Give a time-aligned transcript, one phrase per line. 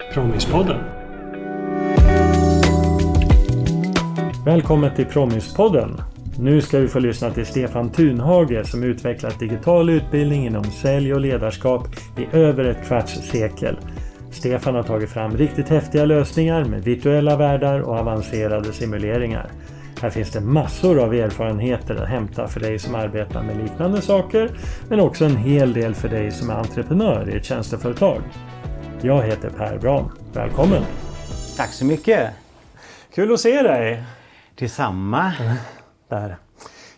[0.00, 0.76] Promispodden.
[4.44, 6.00] Välkommen till Promispodden.
[6.38, 11.20] Nu ska vi få lyssna till Stefan Thunhage som utvecklat digital utbildning inom sälj och
[11.20, 13.76] ledarskap i över ett kvarts sekel.
[14.30, 19.50] Stefan har tagit fram riktigt häftiga lösningar med virtuella världar och avancerade simuleringar.
[20.02, 24.50] Här finns det massor av erfarenheter att hämta för dig som arbetar med liknande saker,
[24.88, 28.22] men också en hel del för dig som är entreprenör i ett tjänsteföretag.
[29.04, 30.10] Jag heter Per Braun.
[30.32, 30.82] Välkommen!
[31.56, 32.30] Tack så mycket!
[33.14, 34.02] Kul att se dig!
[34.54, 35.32] Detsamma!
[36.08, 36.36] Där.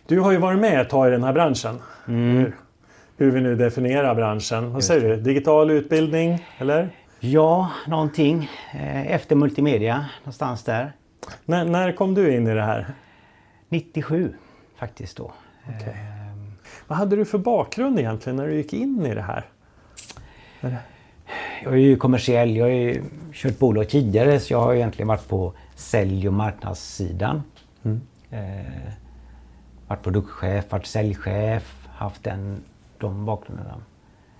[0.07, 1.81] Du har ju varit med ett tag i den här branschen.
[2.07, 2.51] Mm.
[3.17, 4.73] Hur vi nu definierar branschen.
[4.73, 5.15] Vad säger du?
[5.21, 6.89] Digital utbildning, eller?
[7.19, 8.49] Ja, någonting.
[8.73, 10.91] Eh, Efter multimedia, någonstans där.
[11.45, 12.87] När, när kom du in i det här?
[13.69, 14.33] 97
[14.79, 15.33] faktiskt då.
[15.63, 15.93] Okej.
[15.95, 16.51] Ehm,
[16.87, 19.45] Vad hade du för bakgrund egentligen när du gick in i det här?
[21.63, 25.27] Jag är ju kommersiell, jag har ju kört bolag tidigare så jag har egentligen varit
[25.27, 27.43] på sälj och marknadssidan.
[27.83, 28.01] Mm.
[28.29, 28.91] Eh,
[29.87, 32.63] varit produktchef, varit säljchef, haft den,
[32.97, 33.75] de bakgrunderna.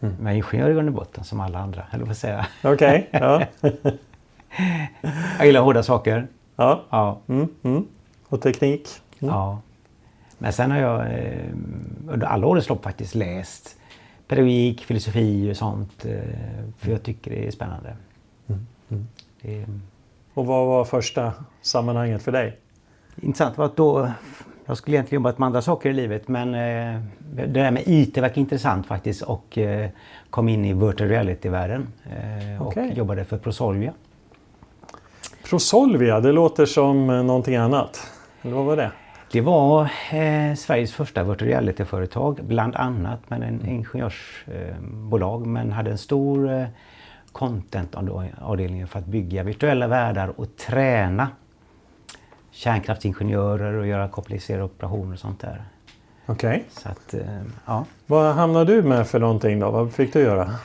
[0.02, 0.16] Mm.
[0.20, 2.74] Men ingenjör i grund och botten som alla andra, eller vad säger jag?
[2.74, 3.42] Okej, ja.
[5.38, 6.28] Jag gillar hårda saker.
[6.56, 6.84] ja.
[6.90, 7.20] Ja.
[7.28, 7.88] Mm, mm.
[8.28, 8.90] Och teknik?
[9.20, 9.34] Mm.
[9.34, 9.60] Ja.
[10.38, 11.50] Men sen har jag eh,
[12.08, 13.78] under alla årens lopp faktiskt läst
[14.28, 16.06] pedagogik, filosofi och sånt.
[16.06, 16.20] Eh,
[16.78, 17.96] för jag tycker det är spännande.
[18.48, 19.08] Mm, mm.
[19.42, 19.66] Det
[20.34, 22.58] Och vad var första sammanhanget för dig?
[23.22, 24.12] intressant var att då,
[24.66, 27.02] jag skulle egentligen jobbat med andra saker i livet men eh,
[27.36, 29.90] det där med IT verkar intressant faktiskt och eh,
[30.30, 31.88] kom in i virtual reality-världen
[32.60, 33.94] och jobbade för Prosolvia.
[35.50, 38.12] Prosolvia, det låter som någonting annat.
[38.42, 38.92] Eller vad var det?
[39.32, 39.82] Det var
[40.12, 46.52] eh, Sveriges första virtual reality-företag, bland annat med en ingenjörsbolag eh, men hade en stor
[46.52, 46.66] eh,
[47.32, 51.28] content-avdelning för att bygga virtuella världar och träna
[52.52, 55.64] kärnkraftsingenjörer och göra komplicerade operationer och sånt där.
[56.26, 56.64] Okej.
[56.70, 57.86] Så att, eh, ja.
[58.06, 59.72] Vad hamnade du med för någonting då?
[59.72, 60.56] Vad fick du göra?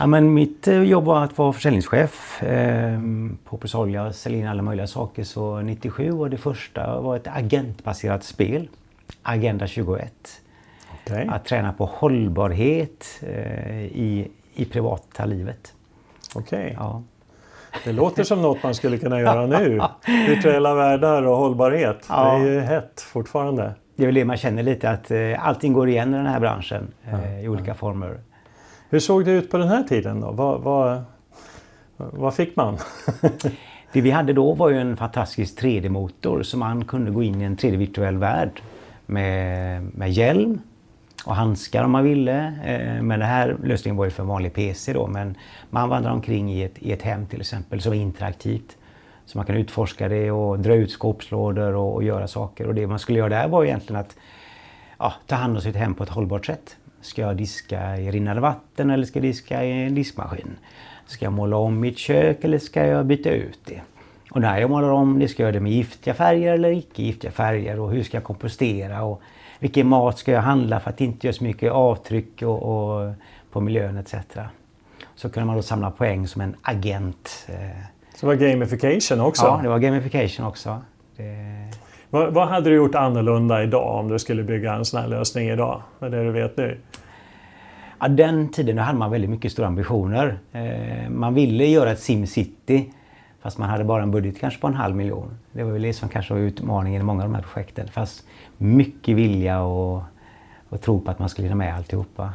[0.00, 3.00] Ja, men mitt eh, jobb var att vara försäljningschef eh,
[3.44, 5.24] på Prosolja och sälja in alla möjliga saker.
[5.24, 8.68] Så 97 var det första var ett agentbaserat spel,
[9.22, 10.12] Agenda 21.
[11.06, 11.28] Okej.
[11.30, 15.74] Att träna på hållbarhet eh, i, i privata livet.
[16.34, 16.76] Okej.
[16.78, 17.02] Ja.
[17.84, 19.80] Det låter som något man skulle kunna göra nu.
[20.28, 22.06] Virtuella världar och hållbarhet.
[22.08, 22.32] Ja.
[22.32, 23.74] Det är ju hett fortfarande.
[23.96, 26.40] Det är väl det man känner lite att eh, allting går igen i den här
[26.40, 28.20] branschen eh, i olika former.
[28.92, 30.30] Hur såg det ut på den här tiden då?
[30.30, 31.02] Vad, vad,
[31.96, 32.78] vad fick man?
[33.92, 37.44] Det vi hade då var ju en fantastisk 3D-motor så man kunde gå in i
[37.44, 38.62] en 3D-virtuell värld
[39.06, 40.60] med, med hjälm
[41.24, 42.46] och handskar om man ville.
[42.64, 45.34] Eh, men den här lösningen var ju för en vanlig PC då men
[45.70, 48.76] man vandrar omkring i ett, i ett hem till exempel som är interaktivt.
[49.26, 52.66] Så man kan utforska det och dra ut skåpslådor och, och göra saker.
[52.66, 54.16] Och det man skulle göra där var egentligen att
[54.98, 56.76] ja, ta hand om sitt hem på ett hållbart sätt.
[57.00, 60.56] Ska jag diska i rinnande vatten eller ska jag diska i en diskmaskin?
[61.06, 63.80] Ska jag måla om mitt kök eller ska jag byta ut det?
[64.30, 67.02] Och när jag målar om det, ska jag göra det med giftiga färger eller icke
[67.02, 67.80] giftiga färger?
[67.80, 69.02] Och hur ska jag kompostera?
[69.02, 69.22] Och
[69.58, 73.12] vilken mat ska jag handla för att inte göra så mycket avtryck och, och
[73.50, 74.14] på miljön etc.
[75.14, 77.46] Så kunde man då samla poäng som en agent.
[77.48, 77.54] eh.
[78.14, 79.46] Så det var gamification också.
[79.46, 80.80] Ja, det var gamification också.
[81.16, 81.69] Det,
[82.10, 85.48] Vad, vad hade du gjort annorlunda idag om du skulle bygga en sån här lösning
[85.48, 85.82] idag?
[85.98, 86.78] Med det du vet nu.
[88.00, 90.38] Ja, den tiden hade man väldigt mycket stora ambitioner.
[90.52, 92.84] Eh, man ville göra ett SimCity
[93.42, 95.38] fast man hade bara en budget kanske på en halv miljon.
[95.52, 97.88] Det var väl det som kanske var utmaningen i många av de här projekten.
[97.88, 98.24] Fast
[98.56, 100.02] mycket vilja och,
[100.68, 102.32] och tro på att man skulle hinna med alltihopa.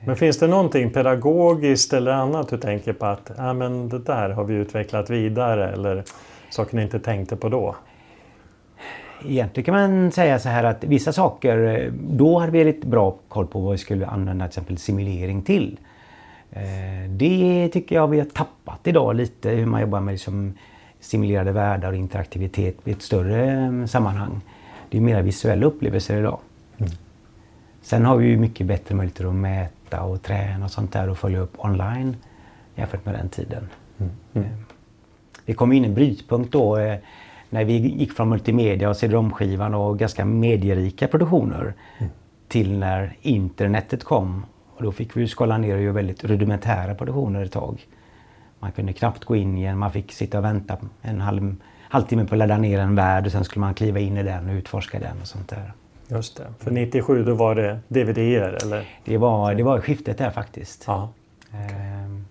[0.00, 4.30] Men finns det någonting pedagogiskt eller annat du tänker på att ja, men det där
[4.30, 6.04] har vi utvecklat vidare eller
[6.50, 7.76] saker ni inte tänkte på då?
[9.26, 13.16] Egentligen kan man säga så här att vissa saker, eh, då hade vi lite bra
[13.28, 15.78] koll på vad vi skulle använda till exempel simulering till.
[16.50, 20.54] Eh, Det tycker jag vi har tappat idag lite, hur man jobbar med liksom
[21.00, 24.40] simulerade världar och interaktivitet i ett större eh, sammanhang.
[24.90, 26.38] Det är mer visuella upplevelser idag.
[27.82, 31.18] Sen har vi ju mycket bättre möjligheter att mäta och träna och sånt där och
[31.18, 32.16] följa upp online
[32.74, 33.68] jämfört med den tiden.
[34.34, 34.48] Mm.
[35.46, 36.98] Det kom in en brytpunkt då eh,
[37.52, 41.74] när vi gick från multimedia och CD-ROM-skivan och ganska medierika produktioner
[42.48, 44.46] till när internetet kom.
[44.76, 47.86] Och då fick vi ju skala ner och göra väldigt rudimentära produktioner ett tag.
[48.58, 51.56] Man kunde knappt gå in i en, man fick sitta och vänta en halv,
[51.88, 54.48] halvtimme på att ladda ner en värld och sen skulle man kliva in i den
[54.48, 55.72] och utforska den och sånt där.
[56.08, 56.46] Just det.
[56.58, 58.88] För 97 då var det DVD-er eller?
[59.04, 60.84] Det var, det var skiftet där faktiskt.
[60.86, 61.08] Ja.
[61.52, 62.24] Ehm,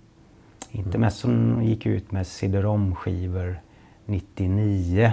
[0.72, 3.60] Intermesson gick ut med CD-ROM-skivor
[4.06, 5.12] 99.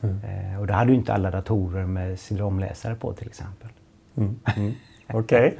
[0.00, 0.20] Mm.
[0.24, 3.68] Eh, och då hade ju inte alla datorer med CD-ROM-läsare på till exempel.
[5.12, 5.56] Okej.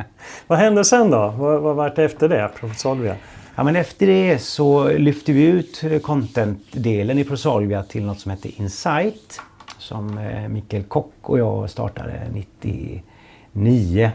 [0.46, 1.34] Vad hände sen då?
[1.38, 2.50] Vad, vad vart det efter det?
[2.60, 3.16] Prosolvia?
[3.54, 8.48] Ja, men efter det så lyfte vi ut content-delen i Prosolvia till något som hette
[8.48, 9.40] Insight.
[9.78, 12.20] Som eh, Mikael Kock och jag startade
[13.52, 14.10] 99.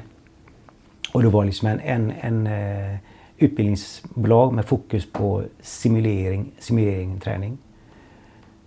[1.14, 2.98] Och det var liksom en, en, en eh,
[3.38, 7.58] utbildningsbolag med fokus på simulering, simulering träning.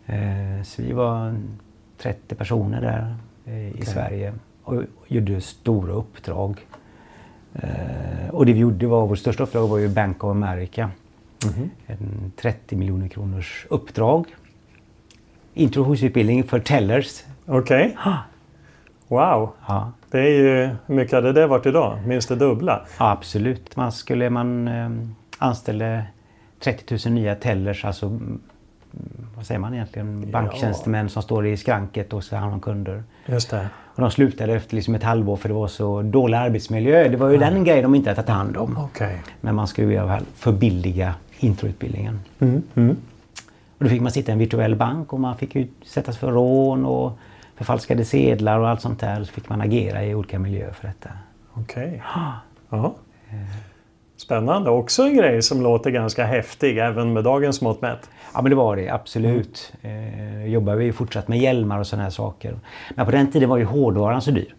[0.06, 1.34] Eh, så vi var
[1.98, 3.16] 30 personer där
[3.46, 4.32] eh, i Sverige
[4.64, 6.66] och gjorde stora uppdrag.
[7.54, 10.90] Eh, och det vi gjorde var, vårt största uppdrag var ju Bank of America.
[11.86, 14.26] En 30 miljoner kronors uppdrag.
[15.54, 17.24] Introduktionsutbildning för tellers.
[17.46, 17.96] Okej.
[19.08, 19.50] Wow.
[19.68, 21.98] Ja, Det är ju, hur mycket hade det varit idag?
[22.06, 22.86] Minst det dubbla?
[22.98, 23.76] ja, absolut.
[23.76, 24.70] Man skulle man
[25.38, 26.04] anställde
[26.60, 28.40] 30 000 nya tellers, alltså mm,
[29.36, 30.30] vad säger man egentligen?
[30.30, 33.02] Banktjänstemän som står i skranket och ha hand om kunder.
[33.26, 33.68] Just det.
[33.94, 37.08] Och de slutade efter liksom ett halvår för det var så dålig arbetsmiljö.
[37.08, 38.78] Det var ju den grejen de inte hade tagit hand om.
[38.78, 39.22] Okej.
[39.40, 42.20] Men man skulle fall förbilliga introutbildningen.
[42.38, 42.62] Mm.
[42.74, 42.96] Mm.
[43.78, 46.84] Och då fick man sitta i en virtuell bank och man fick utsättas för rån
[46.84, 47.18] och
[47.56, 49.24] förfalskade sedlar och allt sånt där.
[49.24, 51.10] Så fick man agera i olika miljöer för detta.
[51.54, 52.02] Okej.
[52.70, 52.94] Ja.
[54.24, 54.70] Spännande.
[54.70, 58.10] Också en grej som låter ganska häftig även med dagens mått mätt.
[58.34, 59.72] Ja men det var det, absolut.
[59.82, 62.58] Eh, jobbade vi fortsatt med hjälmar och sådana här saker.
[62.94, 64.54] Men på den tiden var ju hårdvaran så dyr.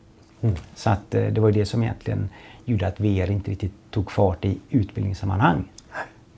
[0.75, 2.29] Så att eh, det var ju det som egentligen
[2.65, 5.63] gjorde att VR inte riktigt tog fart i utbildningssammanhang.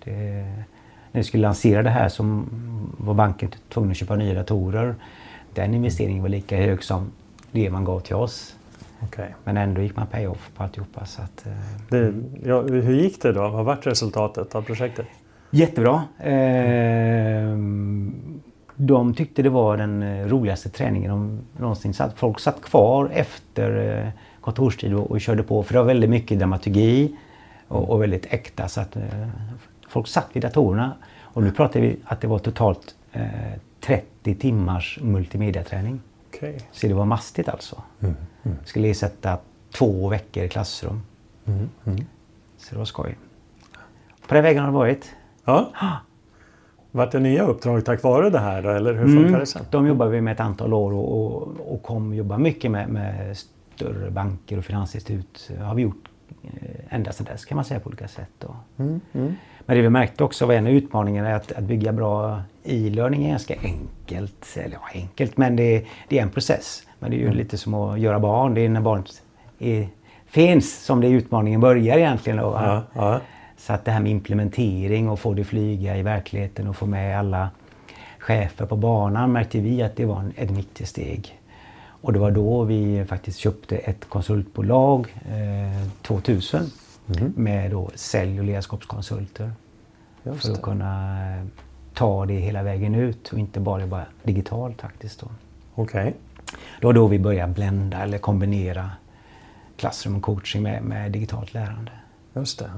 [0.03, 0.11] Det,
[1.11, 2.43] när vi skulle lansera det här så
[2.97, 4.95] var banken tvungen att köpa nya datorer.
[5.53, 7.11] Den investeringen var lika hög som
[7.51, 8.55] det man gav till oss.
[9.03, 9.35] Okej.
[9.43, 11.05] Men ändå gick man pay-off på alltihopa.
[11.05, 11.51] Så att, eh,
[11.89, 12.13] Det,
[12.43, 13.49] ja, hur gick det då?
[13.49, 15.05] Vad vart resultatet av projektet?
[15.51, 16.03] Jättebra.
[16.19, 18.41] Ehm,
[18.75, 22.17] De tyckte det var den eh, roligaste träningen de någonsin satt.
[22.17, 24.09] Folk satt kvar efter eh,
[24.41, 25.63] kontorstid och, och körde på.
[25.63, 27.15] För det var väldigt mycket dramaturgi
[27.67, 28.67] och, och väldigt äkta.
[28.67, 29.01] Så att eh,
[29.89, 30.93] folk satt vid datorerna.
[31.21, 33.21] Och nu pratar vi att det var totalt eh,
[33.81, 35.99] 30 timmars multimediaträning.
[36.27, 36.59] Okej.
[36.71, 37.81] Så det var mastigt alltså.
[38.65, 39.37] Skulle ersätta
[39.71, 41.01] två veckor i klassrum.
[42.57, 43.17] Så det var skoj.
[44.27, 45.11] På den vägen har det varit.
[45.45, 45.71] Ja.
[46.91, 48.69] Vart det nya uppdrag tack vare det här då?
[48.69, 49.65] Eller hur funkar det sen?
[49.71, 53.37] De jobbar vi med ett antal år och, och, och kom jobba mycket med, med
[53.37, 55.51] större banker och finansinstitut.
[55.59, 56.09] har vi gjort
[56.43, 56.49] eh,
[56.95, 58.29] ända sedan dess kan man säga på olika sätt.
[58.39, 58.55] Då.
[58.77, 59.01] Mm,
[59.65, 63.25] Men det vi märkte också var en av utmaningarna är att, att bygga bra e-learning
[63.25, 64.57] är ganska enkelt.
[64.57, 66.83] Eller ja, enkelt men det, det är en process.
[66.99, 68.53] Men det är ju lite som att göra barn.
[68.53, 69.21] Det är när barnet
[69.59, 69.87] är,
[70.25, 72.37] finns som det utmaningen börjar egentligen.
[72.37, 72.43] Då?
[72.43, 73.19] Ja, ja.
[73.57, 77.19] Så att det här med implementering och få det flyga i verkligheten och få med
[77.19, 77.49] alla
[78.19, 81.39] chefer på banan märkte vi att det var en, ett viktigt steg.
[82.01, 86.71] Och det var då vi faktiskt köpte ett konsultbolag eh, 2000
[87.35, 89.51] med då sälj och ledarskapskonsulter.
[90.23, 90.61] Just För att det.
[90.61, 91.17] kunna
[91.97, 95.19] ta det hela vägen ut och inte bara, bara digitalt faktiskt.
[95.19, 95.27] Då.
[96.79, 98.89] Det var då vi började blända eller kombinera
[99.77, 101.91] klassrum och coaching med, med digitalt lärande.
[102.33, 102.69] Just det.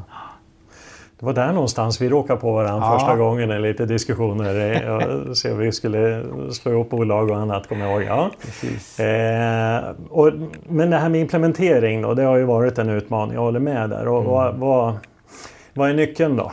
[1.19, 2.99] Det var där någonstans vi råkade på varandra Ja.
[2.99, 5.33] första gången i lite diskussioner.
[5.33, 6.23] Se vi skulle
[6.53, 8.03] slå ihop bolag och annat, kommer jag ihåg.
[8.03, 8.31] Ja.
[9.03, 10.31] Eh, och,
[10.67, 13.33] men det här med implementering då, det har ju varit en utmaning.
[13.35, 14.07] Jag håller med där.
[14.07, 14.97] Och, vad, vad,
[15.73, 16.51] vad är nyckeln då?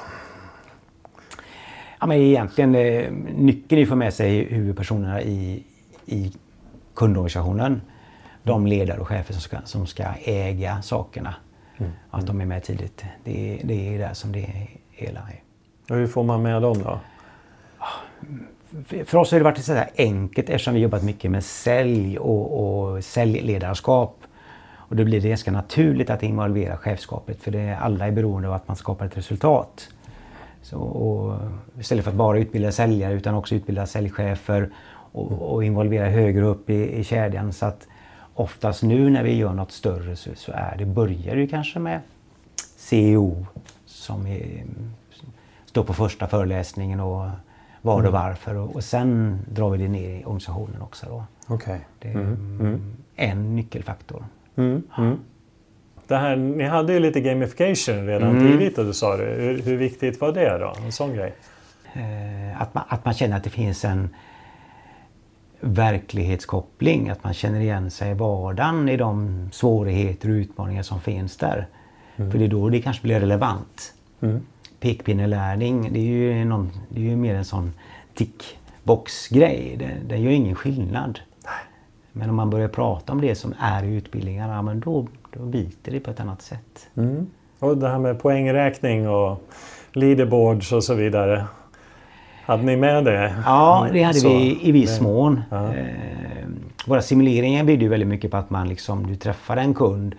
[2.00, 5.64] Ja, men egentligen eh, nyckeln att få med sig huvudpersonerna i,
[6.06, 6.32] i
[6.94, 7.80] kundorganisationen.
[8.42, 11.34] De ledare och chefer som ska, som ska äga sakerna.
[12.10, 13.04] Att de är med tidigt.
[13.24, 14.46] Det, är- det är där som det
[14.90, 15.42] hela är.
[15.90, 16.98] Och hur får man med dem då?
[18.86, 22.18] För- För oss har det varit så här enkelt eftersom vi jobbat mycket med sälj
[22.18, 24.18] och, och säljledarskap.
[24.74, 28.54] Och då blir det ganska naturligt att involvera chefskapet för det, alla är beroende av
[28.54, 29.88] att man skapar ett resultat.
[30.66, 31.38] Så, och
[31.78, 34.70] istället för att bara utbilda säljare utan också utbilda säljchefer
[35.12, 37.52] och, och involvera högre upp i, i kedjan.
[37.52, 37.86] Så att
[38.34, 42.00] oftast nu när vi gör något större så, så är det, börjar det kanske med
[42.76, 43.46] CEO
[43.86, 44.64] som är,
[45.64, 47.28] står på första föreläsningen och
[47.82, 48.54] vad och varför.
[48.54, 51.06] Och, och sen drar vi det ner i organisationen också.
[51.06, 51.24] Då.
[51.46, 51.80] Okej.
[51.98, 54.24] Det är mm, en nyckelfaktor.
[54.56, 55.18] Mm, mm.
[56.06, 58.52] Det här, ni hade ju lite gamification redan Mm.
[58.52, 59.24] tidigt och du sa det.
[59.24, 60.74] Hur, hur viktigt var det då?
[60.84, 61.34] En sån grej?
[61.94, 64.08] Eh, att, man, att man känner att det finns en
[65.60, 67.08] verklighetskoppling.
[67.10, 71.66] Att man känner igen sig i vardagen i de svårigheter och utmaningar som finns där.
[72.16, 73.92] För det är då det kanske blir relevant.
[74.80, 77.72] pekpinnelärning, det är ju, någon, det är ju mer en sån
[78.14, 79.76] tickbox-grej.
[79.78, 81.20] Den, den gör ingen skillnad.
[82.12, 85.06] Men om man börjar prata om det som är i utbildningarna, men då,
[85.38, 86.88] då biter det på ett annat sätt.
[86.96, 87.26] Mm.
[87.58, 89.42] Och det här med poängräkning och
[89.92, 91.44] leaderboards och så vidare.
[92.44, 93.34] Hade ni med det?
[93.44, 95.42] Ja, det hade Så, vi i viss mån.
[95.50, 95.74] Ja.
[95.74, 95.86] Eh,
[96.86, 100.14] våra simuleringar bygger ju väldigt mycket på att man liksom, du träffar en kund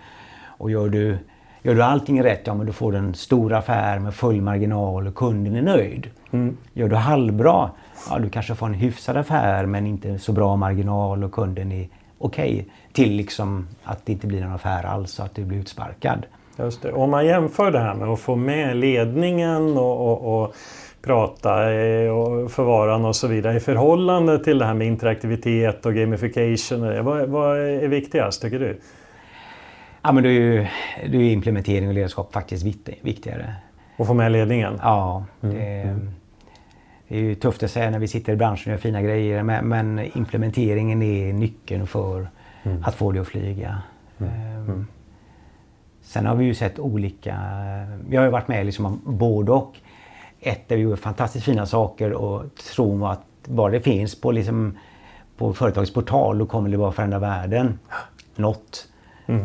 [0.46, 1.18] och gör du,
[1.62, 5.14] gör du allting rätt, ja men du får en stor affär med full marginal och
[5.14, 6.10] kunden är nöjd.
[6.30, 6.56] Mm.
[6.72, 7.70] Gör du halvbra,
[8.10, 11.88] ja du kanske får en hyfsad affär men inte så bra marginal och kunden är
[12.18, 12.66] okej.
[12.92, 16.26] Till liksom att det inte blir någon affär alls och att du blir utsparkad.
[16.58, 16.92] Just det.
[16.92, 20.54] Om man jämför det här med att få med ledningen och, och, och
[21.02, 25.94] prata eh, och förvararna och så vidare i förhållande till det här med interaktivitet och
[25.94, 26.92] gamification.
[26.92, 28.80] eh, Vad, vad är viktigast tycker du?
[30.02, 30.66] Ja men då är ju
[31.12, 33.54] då är implementering och ledarskap faktiskt vikt- viktigare.
[33.96, 34.78] Att få med ledningen?
[34.82, 35.96] Ja, det,
[37.08, 39.42] det är ju tufft att säga när vi sitter i branschen och gör fina grejer
[39.42, 42.28] men, men implementeringen är nyckeln för
[42.84, 43.82] att få det att flyga.
[44.18, 44.86] Ehm,
[46.02, 47.36] Sen har vi ju sett olika,
[48.08, 49.76] vi har ju varit med liksom om både och.
[50.40, 54.78] Ett där vi gjorde fantastiskt fina saker och tror att bara det finns på, liksom,
[55.36, 57.78] på företagets portal då kommer det bara förändra världen.
[58.36, 58.88] Något.
[59.26, 59.36] Eh,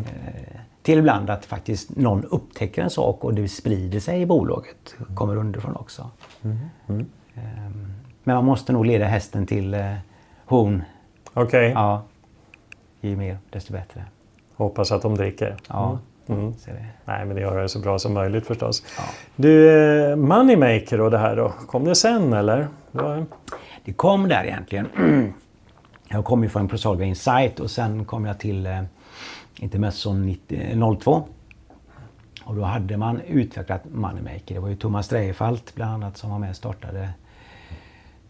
[0.82, 4.94] till ibland att faktiskt någon upptäcker en sak och det sprider sig i bolaget.
[5.14, 6.10] Kommer underifrån också.
[6.88, 7.06] Ehm,
[8.24, 9.94] Men man måste nog leda hästen till eh,
[10.46, 10.82] horn.
[11.34, 12.02] Okej, Ja.
[13.00, 14.04] Ju mer desto bättre.
[14.56, 15.56] hoppas att de dricker.
[15.68, 15.98] Ja.
[16.26, 16.52] Mm.
[16.64, 16.86] Det.
[17.04, 18.82] Nej, men det gör det så bra som möjligt förstås.
[18.98, 19.02] Ja.
[19.36, 19.70] Du,
[20.10, 22.68] eh, Moneymaker och det här då, kom det sen eller?
[22.90, 23.26] Vad-
[23.84, 24.88] Det kom där egentligen.
[26.08, 28.82] Jag kom ju från Prosolvia Insight och sen kom jag till eh,
[29.58, 31.22] Intermesson 90 02.
[32.44, 34.54] Och då hade man utvecklat Moneymaker.
[34.54, 37.08] Det var ju Thomas Dreifalt bland annat som var med och startade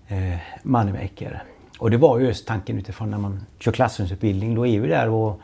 [0.08, 1.42] eh, Moneymaker.
[1.78, 4.54] Och det var ju just tanken utifrån när man kör klassrumsutbildning.
[4.54, 5.40] Då är vi där och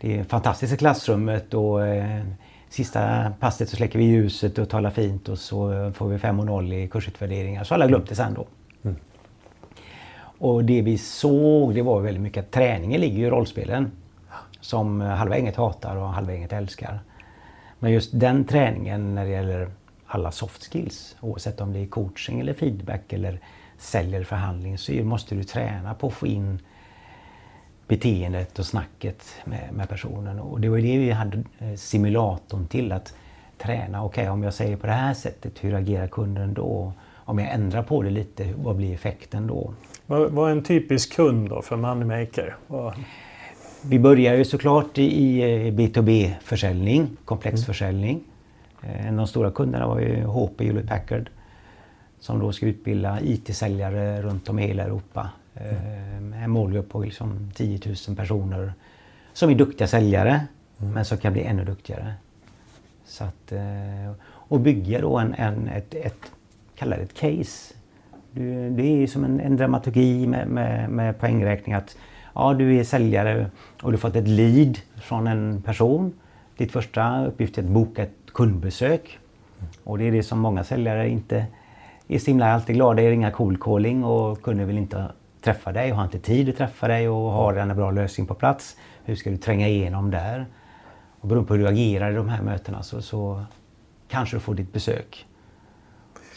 [0.00, 2.22] det är fantastiskt i klassrummet och eh,
[2.68, 6.46] sista passet så släcker vi ljuset och talar fint och så får vi 5 och
[6.46, 7.64] 0 i kursutvärderingar.
[7.64, 8.46] Så alla glömt det sen då.
[10.40, 13.92] Och det vi såg det var väldigt mycket att träningen ligger i rollspelen.
[14.60, 17.00] Som halva gänget hatar och halva gänget älskar.
[17.78, 19.70] Men just den träningen när det gäller
[20.06, 23.40] alla soft skills, oavsett om det är coaching eller feedback eller
[23.80, 26.58] sälj eller förhandling, så måste du träna på att få in
[27.88, 30.40] beteendet och snacket med, med personen.
[30.40, 33.14] Och det var det vi hade eh, simulatorn till att
[33.58, 34.04] träna.
[34.04, 36.92] Okej, om jag säger på det här sättet, hur agerar kunden då?
[37.14, 39.74] Om jag ändrar på det lite, vad blir effekten då?
[40.06, 42.56] Vad, vad är en typisk kund då för Moneymaker?
[42.66, 42.94] Vad-
[43.82, 45.02] Vi börjar ju såklart i
[45.42, 48.20] i B2B-försäljning, komplexförsäljning.
[48.82, 51.30] Eh, En av de stora kunderna var ju HP Hewlett Packard
[52.20, 55.30] som då ska utbilda IT-säljare runt om i hela Europa.
[55.54, 58.72] Eh, En målgrupp på liksom 10 000 personer
[59.32, 60.40] som är duktiga säljare
[60.76, 62.14] men som kan bli ännu duktigare.
[63.04, 66.32] Så att, eh, och bygga då en, en, ett, ett,
[66.74, 67.74] kalla det ett case.
[68.32, 71.96] Du, det är som en, en dramaturgi med, med, med poängräkning att
[72.34, 73.50] ja, du är säljare
[73.82, 76.12] och du har fått ett lead från en person.
[76.56, 79.18] Ditt första uppgift är att boka ett kundbesök.
[79.84, 81.46] Och det är det som många säljare inte
[82.14, 83.10] är så himla alltid glada i.
[83.10, 86.88] Ringa cold calling och kunden vill inte träffa dig och har inte tid att träffa
[86.88, 88.76] dig och har en bra lösning på plats.
[89.04, 90.46] Hur ska du tränga igenom där?
[91.20, 93.42] Och beroende på hur du agerar i de här mötena så, så
[94.08, 95.26] kanske du får ditt besök.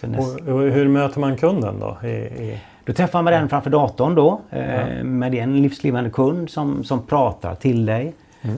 [0.01, 2.07] Näst, Och, och hur möter man kunden då?
[2.07, 4.41] I, i, då träffar man den framför datorn då.
[4.49, 8.13] Eh, med en livslevande kund som, som pratar till dig.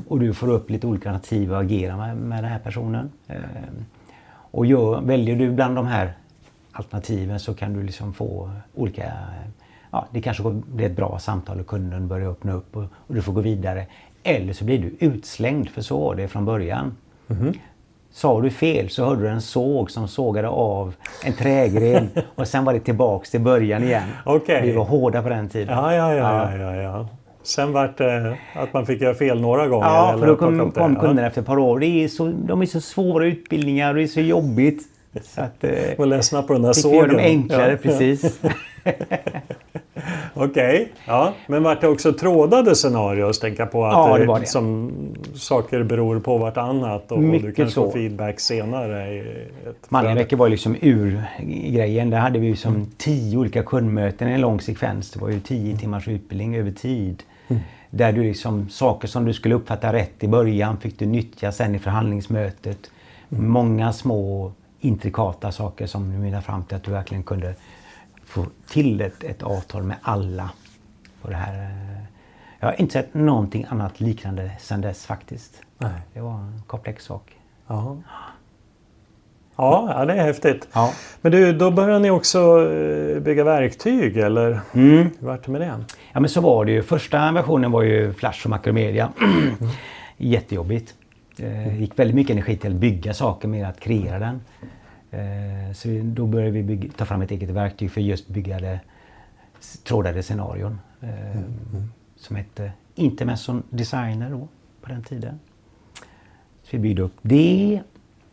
[0.08, 3.12] Och du får upp lite olika alternativ att agera med, med den här personen.
[3.28, 3.36] Eh,
[4.32, 6.14] och gör, väljer du bland de här
[6.76, 9.14] alternativen så kan du liksom få olika...
[9.92, 13.22] Ja, det kanske blir ett bra samtal och kunden börjar öppna upp och, och du
[13.22, 13.86] får gå vidare.
[14.24, 16.98] Eller så blir du utslängd, för så var det från början.
[18.12, 20.94] Sa du fel så hörde du en såg som sågade av
[21.26, 24.10] en trägren och sen var det tillbaks till början igen.
[24.26, 24.62] Okej.
[24.62, 25.78] Vi var hårda på den tiden.
[25.78, 27.08] ja, ja, ja, ja, ja, ja.
[27.44, 29.88] Sen vart det att man fick göra fel några gånger?
[29.88, 31.80] Ja, eller för då kom, kom kunderna efter ett par år.
[31.80, 34.84] Det är så, de är så svåra utbildningar och det är så jobbigt.
[35.24, 36.98] Så att, eh, var ledsna på den där fick sågen.
[36.98, 38.40] vi göra dem enklare, Ja, precis.
[40.34, 41.34] Okej, ja.
[41.48, 43.40] men vart det också trådade scenarios?
[43.40, 44.46] Tänka på att Ja, det var det.
[44.46, 44.92] Som,
[45.34, 47.92] saker beror på vartannat och, och du kan få så.
[47.92, 49.14] feedback senare.
[49.14, 49.20] I
[49.70, 49.92] ett
[50.36, 52.10] var liksom ur-grejen.
[52.10, 55.12] Där hade vi ju som tio olika kundmöten i en lång sekvens.
[55.12, 57.24] Det var ju tio timmars utbildning över tid.
[57.90, 61.76] Där du liksom, saker som du skulle uppfatta rätt i början fick du nyttja sen
[61.76, 62.92] i förhandlingsmötet.
[63.30, 67.56] Många små intrikata saker som mynnade fram till att du verkligen kunde
[68.26, 70.50] få till ett, ett avtal med alla.
[71.22, 71.76] På det här.
[72.60, 75.62] Jag har inte sett någonting annat liknande sedan dess faktiskt.
[75.78, 75.92] Nej.
[76.14, 77.38] Det var en komplex sak.
[77.68, 77.98] Ja.
[79.58, 80.68] Ja, det är häftigt.
[80.74, 80.94] Ja.
[81.22, 84.98] Men du, då började ni också eh, bygga verktyg eller Mm.
[85.20, 85.84] hur vart det med det?
[86.14, 86.84] Ja men så var det ju.
[86.84, 89.10] Första versionen var ju Flash och Macromedia.
[90.18, 90.94] Jättejobbigt.
[91.40, 94.42] Eh, gick väldigt mycket energi till att bygga saker mer att kreera den.
[95.12, 98.80] Eh, så då började vi bygga, ta fram ett eget verktyg för just byggade
[99.84, 100.80] trådade scenarion.
[101.02, 101.42] Eh,
[102.18, 104.48] Som hette Intermesson Designer då,
[104.82, 105.40] på den tiden.
[106.64, 107.82] Så vi byggde upp det.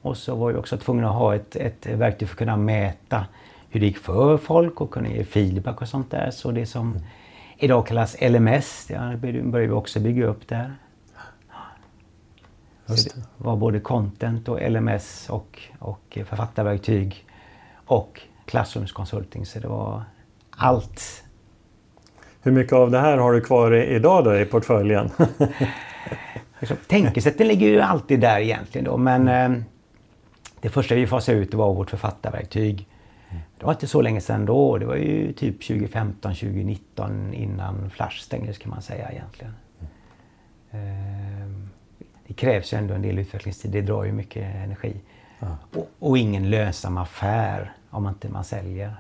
[0.02, 3.26] Och så var vi också tvungna att ha ett, ett verktyg för att kunna mäta
[3.70, 6.30] hur det gick för folk och kunna ge feedback och sånt där.
[6.30, 6.98] Så det som
[7.58, 10.74] idag kallas LMS, det började vi också bygga upp där.
[12.94, 17.26] Det var både content och LMS och, och författarverktyg
[17.86, 19.46] och klassrumskonsulting.
[19.46, 20.02] Så det var
[20.50, 21.24] allt.
[22.42, 25.10] Hur mycket av det här har du kvar idag då i portföljen?
[26.86, 29.62] Tänkesätten ligger ju alltid där egentligen då men eh,
[30.60, 32.88] det första vi fasade ut var vårt författarverktyg.
[33.58, 34.78] Det var inte så länge sedan då.
[34.78, 39.54] Det var ju typ 2015, 2019 innan Flash stängdes kan man säga egentligen.
[40.70, 41.41] Eh,
[42.32, 43.70] Det krävs ju ändå en del utvecklingstid.
[43.70, 44.94] Det drar ju mycket energi.
[45.74, 48.94] Och, och ingen lönsam affär om inte man säljer.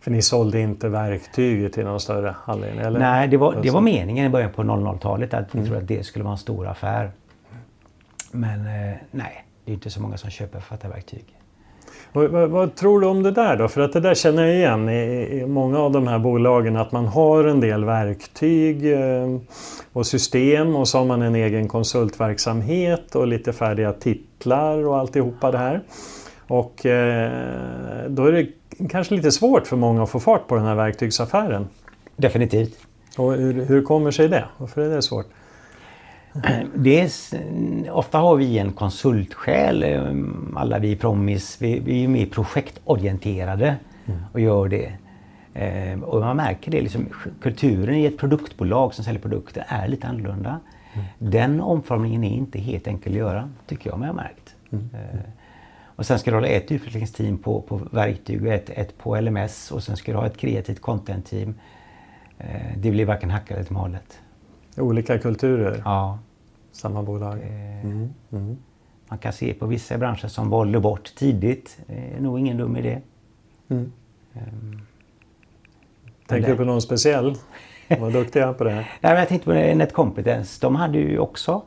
[0.00, 2.80] För ni sålde inte verktyg till någon större anledning?
[2.80, 3.00] Eller?
[3.00, 5.88] Nej, det var, det Alltså- var meningen i början på 00-talet att vi trodde att
[5.88, 7.10] det skulle vara en stor affär.
[8.32, 11.24] Men eh, nej, det är inte så många som köper författarverktyg.
[12.12, 13.68] Vad, vad, vad tror du om det där då?
[13.68, 16.92] För att det där känner jag igen i, i många av de här bolagen att
[16.92, 19.38] man har en del verktyg eh,
[19.96, 25.50] och system och så har man en egen konsultverksamhet och lite färdiga titlar och alltihopa
[25.50, 25.82] det här.
[26.48, 28.48] Och eh, då är det
[28.88, 31.68] kanske lite svårt för många att få fart på den här verktygsaffären.
[32.16, 32.78] Definitivt.
[33.16, 34.44] Och hur, hur kommer sig det?
[34.58, 35.26] Varför är det svårt?
[36.74, 37.10] Det är,
[37.90, 40.14] ofta har vi en konsultsjäl, eh,
[40.56, 41.56] alla vi i Promis.
[41.60, 43.76] Vi, vi är mer projektorienterade
[44.32, 44.92] och gör det.
[45.56, 47.08] Eh, och man märker det, liksom,
[47.40, 50.60] kulturen i ett produktbolag som säljer produkter är lite annorlunda.
[51.18, 54.54] Den omformningen är inte helt enkel att göra, tycker jag mig ha märkt.
[54.70, 55.20] Eh,
[55.84, 59.70] och sen ska du ha ett utvecklingsteam på, på verktyg och ett, ett på LMS
[59.72, 61.54] och sen ska du ha ett kreativt content-team.
[62.38, 64.20] Eh, det blir varken hacka eller malet.
[64.76, 66.18] Olika kulturer, Ja.
[66.72, 67.38] samma bolag.
[67.42, 68.56] Eh, Mm, mm.
[69.08, 71.78] Man kan se på vissa branscher som valde bort tidigt.
[71.86, 72.98] Det är nog ingen dum idé.
[73.68, 73.92] Mm.
[76.26, 77.34] Tänker du på någon speciell?
[78.00, 78.80] Vad duktiga på det här.
[79.00, 80.58] Nej, men jag tänkte på Net Competence.
[80.60, 81.62] De hade ju också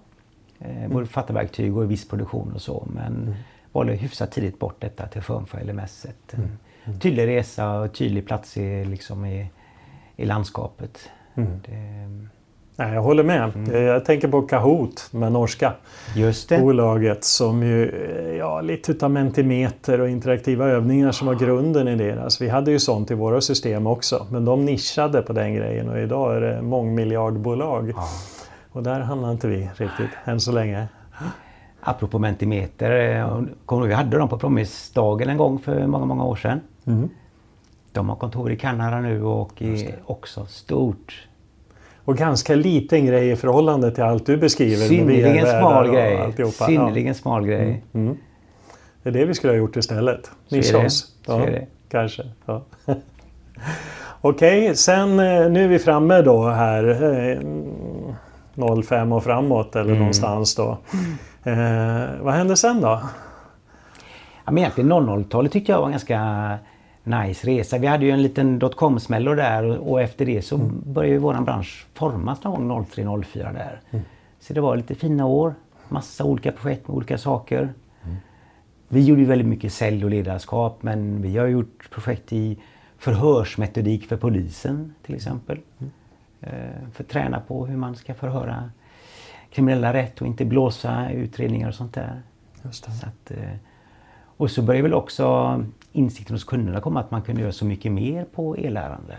[0.60, 2.88] eh, både författarverktyg och viss produktion och så.
[2.94, 3.36] Men
[3.72, 6.06] valde hyfsat tidigt bort detta till förmån för LMS.
[6.06, 9.50] Ett, en Tydlig resa och tydlig plats i, liksom i,
[10.16, 11.10] i landskapet.
[11.36, 11.62] Mm.
[11.66, 12.30] Det,
[12.80, 13.52] Nej, jag håller med.
[13.74, 15.74] Jag tänker på Kahoot med norska
[16.16, 16.60] just det.
[16.60, 21.96] bolaget som ju, eh, ja, lite utav Mentimeter och interaktiva övningar som var grunden i
[21.96, 22.42] deras.
[22.42, 26.00] Vi hade ju sånt i våra system också, men de nischade på den grejen och
[26.00, 27.94] idag är det mångmiljardbolag.
[27.96, 28.08] Ja.
[28.72, 30.88] Och där hamnar inte vi riktigt, än så länge.
[31.82, 33.16] Apropå Mentimeter.
[33.16, 36.60] eh, Kommer vi hade dem på Promisdagen en gång för många, många år sedan.
[36.86, 37.10] Mm.
[37.92, 41.29] De har kontor i Kanada nu och är också stort.
[42.10, 44.86] Och ganska liten grej i förhållande till allt du beskriver.
[44.88, 46.34] Synnerligen smal grej.
[46.66, 47.84] Synnerligen smal grej.
[47.92, 48.00] Ja.
[48.00, 48.18] Mm.
[49.04, 50.32] Det är det vi skulle ha gjort istället.
[50.52, 51.16] Nischa oss.
[51.26, 51.68] Det.
[51.92, 52.24] Kanske.
[52.46, 52.62] Ja.
[54.22, 56.88] Okej, sen eh, nu är vi framme då här.
[57.34, 59.98] eh, 05 och framåt eller Mm.
[60.00, 60.78] någonstans då.
[61.44, 63.02] Eh, vad hände sen då?
[64.46, 66.20] Ja, men egentligen 00-talet tyckte jag var ganska
[67.04, 67.78] nice resa.
[67.78, 71.46] Vi hade ju en liten dotcom-smällor där och, och efter det så började ju våran
[71.46, 73.82] bransch formas någon gång 03-04 där.
[74.40, 75.54] Så det var lite fina år.
[75.90, 77.74] Massa olika projekt med olika saker.
[78.88, 82.58] Vi gjorde ju väldigt mycket sälj och ledarskap men vi har gjort projekt i
[82.98, 85.60] förhörsmetodik för polisen till exempel.
[86.42, 86.52] Eh,
[86.94, 88.72] för att träna på hur man ska förhöra
[89.52, 92.22] kriminella rätt och inte blåsa utredningar och sånt där.
[92.64, 92.92] Just det.
[92.92, 93.54] Så att, eh,
[94.40, 97.92] och så började väl också insikten hos kunderna komma att man kunde göra så mycket
[97.92, 99.18] mer på e-lärande.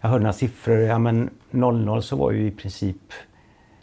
[0.00, 0.78] Jag hörde några siffror.
[0.78, 3.12] Ja, men 00 så var ju i princip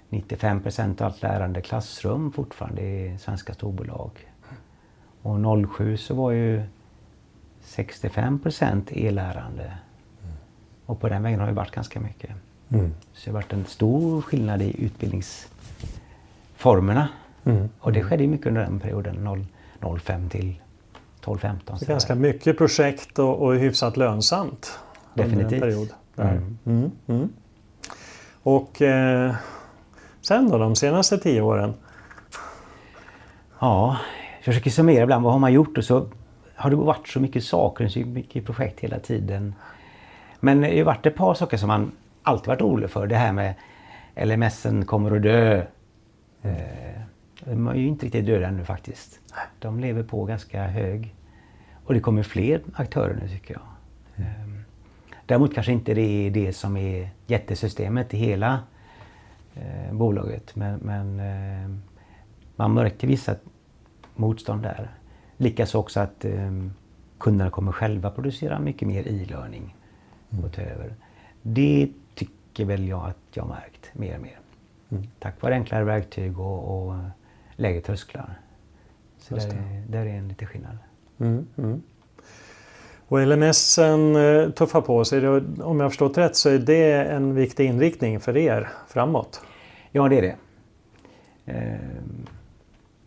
[0.09, 4.11] 95 procent av allt lärande klassrum fortfarande i svenska storbolag.
[5.21, 5.39] Och
[5.75, 6.63] 07 så var ju
[7.61, 9.77] 65 procent e-lärande.
[10.85, 12.31] Och på den vägen har det varit ganska mycket.
[12.69, 12.93] Mm.
[13.13, 17.09] Så det har varit en stor skillnad i utbildningsformerna.
[17.43, 17.69] Mm.
[17.79, 19.47] Och det skedde mycket under den perioden,
[19.99, 20.61] 05 till
[21.23, 21.75] 12-15.
[21.75, 24.79] Så ganska mycket projekt och, och hyfsat lönsamt.
[25.13, 25.43] Definitivt.
[25.43, 26.31] Under en period där.
[26.31, 26.57] Mm.
[26.65, 27.29] Mm, mm.
[28.43, 29.35] Och eh,
[30.21, 31.73] sen då, de senaste tio åren?
[33.59, 33.97] Ja,
[34.37, 35.23] jag försöker summera ibland.
[35.23, 35.77] Vad har man gjort?
[35.77, 36.07] Och så
[36.55, 39.55] har det varit så mycket saker, så mycket projekt hela tiden.
[40.39, 41.91] Men det har varit ett par saker som man
[42.23, 43.07] alltid varit orolig för.
[43.07, 43.53] Det här med
[44.15, 45.65] LMSen kommer att dö.
[46.41, 46.55] Mm.
[47.45, 49.19] De är ju inte riktigt döda ännu faktiskt.
[49.59, 51.15] De lever på ganska hög.
[51.85, 53.63] Och det kommer fler aktörer nu tycker jag.
[54.25, 54.63] Mm.
[55.25, 58.59] Däremot kanske inte det är det som är jättesystemet i hela
[59.55, 60.55] eh, bolaget.
[60.55, 61.69] Men, men eh,
[62.55, 63.35] man märker vissa
[64.15, 64.91] motstånd där.
[65.37, 66.51] Likaså också att eh,
[67.17, 69.75] kunderna kommer själva producera mycket mer e-learning
[70.43, 70.93] och ta över.
[71.41, 74.39] Det tycker väl jag att jag märkt mer och mer.
[74.89, 75.03] Mm.
[75.19, 76.95] Tack vare enklare verktyg och, och
[77.55, 78.39] lägre trösklar.
[79.17, 80.77] Så där är, där är en lite skillnad.
[81.19, 81.81] Mm, mm.
[83.07, 85.27] Och LMS eh, tuffar på sig.
[85.61, 89.41] Om jag förstått rätt så är det en viktig inriktning för er framåt?
[89.91, 90.35] Ja, det är det.
[91.45, 91.79] Eh,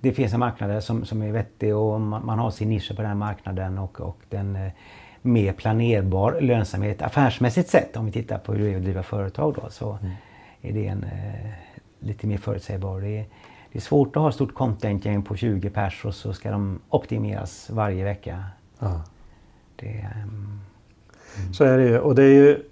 [0.01, 3.19] det finns en marknad som, som är vettig och man har sin nisch på den
[3.19, 4.73] marknaden och, och den eh,
[5.23, 9.55] mer planerbar lönsamhet affärsmässigt sett om vi tittar på hur det är att driva företag
[9.55, 10.13] då så mm.
[10.61, 11.51] är det en eh,
[11.99, 13.01] lite mer förutsägbar.
[13.01, 13.27] Det är,
[13.77, 16.81] det är svårt att ha ett stort content på 20 pers och så ska de
[16.89, 18.45] optimeras varje vecka.
[18.79, 19.03] Ja.
[19.77, 20.61] Det, um,
[21.53, 21.99] Så är det ju.
[21.99, 22.63] Och det är ju,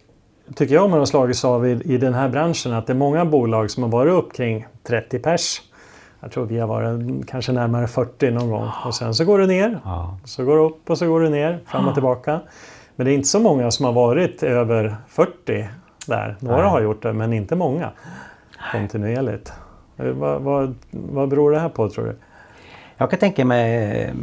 [0.55, 3.25] tycker jag man har slagits av i, i den här branschen att det är många
[3.25, 5.63] bolag som har varit upp kring 30 pers.
[6.21, 8.69] Jag tror vi har varit kanske närmare 40 någon gång.
[8.85, 9.81] Och sen så går det ner.
[9.85, 10.19] Ja.
[10.25, 12.41] Så går det upp och så går det ner, fram och tillbaka.
[12.97, 15.69] Men det är inte så många som har varit över 40
[16.07, 16.37] där.
[16.41, 16.71] Några Nej.
[16.71, 17.91] har gjort det, men inte många
[18.73, 19.53] kontinuerligt.
[19.97, 22.17] Eh, vad, vad, vad beror det här på tror du?
[22.97, 24.15] Jag kan tänka mig eh,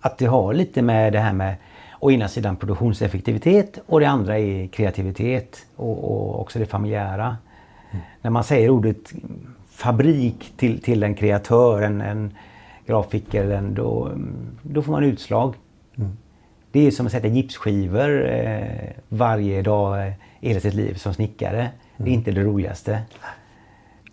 [0.00, 1.54] att det har lite med det här med
[2.00, 7.36] å ena sidan produktionseffektivitet och det andra är kreativitet och, och också det familjära.
[7.90, 8.04] Mm.
[8.22, 9.12] När man säger ordet
[9.70, 12.36] fabrik till, till en kreatör, en, en
[12.86, 14.12] grafiker, en, då,
[14.62, 15.54] då får man utslag.
[15.96, 16.16] Mm.
[16.70, 21.60] Det är som att sätta gipsskivor eh, varje dag i hela sitt liv som snickare.
[21.60, 21.70] Mm.
[21.96, 22.14] Det är mm.
[22.14, 23.00] inte det roligaste.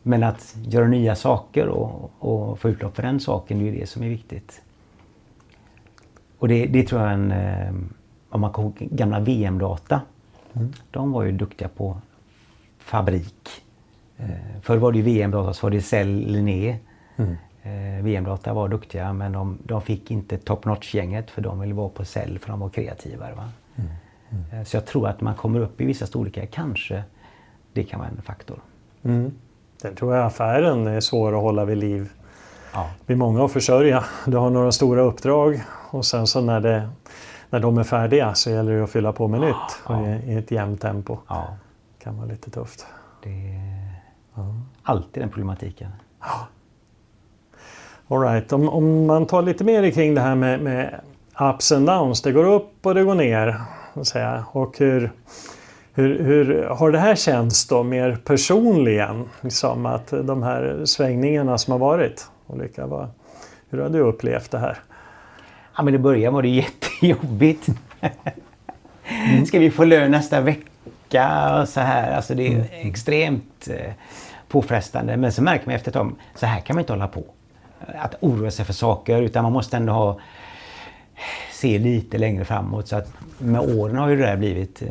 [0.03, 3.89] Men att göra nya saker och, och få utlopp för den saken, det är det
[3.89, 4.61] som är viktigt.
[6.39, 7.73] Och det, det tror jag en, eh,
[8.29, 10.01] om man kommer ihåg gamla VM-data.
[10.53, 10.71] Mm.
[10.91, 11.97] De var ju duktiga på
[12.79, 13.49] fabrik.
[14.17, 14.27] Eh,
[14.61, 16.77] förr var det ju VM-data, så var det Cell Linné.
[17.15, 17.35] Mm.
[17.63, 21.89] Eh, VM-data var duktiga men de, de fick inte top notch-gänget för de ville vara
[21.89, 23.35] på Cell för de var kreativare.
[23.35, 23.49] Va?
[23.75, 23.89] Mm.
[24.51, 24.65] Mm.
[24.65, 27.03] Så jag tror att man kommer upp i vissa storlekar, kanske
[27.73, 28.59] det kan vara en faktor.
[29.03, 29.31] Mm.
[29.83, 32.09] Sen tror jag affären är svår att hålla vid liv.
[32.73, 32.89] Ja.
[33.05, 34.03] Det är många att försörja.
[34.25, 36.89] Du har några stora uppdrag och sen så när, det,
[37.49, 39.45] när de är färdiga så gäller det att fylla på med ja.
[39.45, 40.07] nytt ja.
[40.07, 41.17] I, i, ett jämnt tempo.
[41.27, 41.47] Ja.
[41.97, 42.85] Det kan vara lite tufft.
[43.23, 43.99] Det är
[44.35, 44.55] ja.
[44.83, 45.91] alltid den problematiken.
[46.21, 46.47] Ja.
[48.07, 48.53] All right.
[48.53, 51.01] om, om man tar lite mer kring det här med, med
[51.39, 52.21] ups and downs.
[52.21, 53.61] Det går upp och det går ner.
[54.53, 55.11] Och hur,
[55.93, 59.29] hur, hur, har det här känts då mer personligen?
[59.41, 62.87] Liksom att de här svängningarna som har varit olika.
[62.87, 63.09] Vad,
[63.69, 64.77] hur har du upplevt det här?
[65.77, 67.67] Ja, men I början var det jättejobbigt.
[69.05, 69.45] Mm.
[69.45, 71.59] Ska vi få lön nästa vecka?
[71.61, 72.15] Och så här.
[72.15, 72.67] Alltså det är mm.
[72.71, 73.93] extremt eh,
[74.47, 75.17] påfrestande.
[75.17, 77.23] Men så märker man efter ett tag, så här kan man inte hålla på.
[77.99, 80.19] Att oroa sig för saker utan man måste ändå ha
[81.51, 82.87] se lite längre framåt.
[82.87, 84.87] Så att med åren har ju det där blivit eh,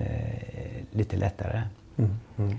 [0.90, 1.62] lite lättare.
[1.98, 2.10] Mm.
[2.38, 2.58] Mm.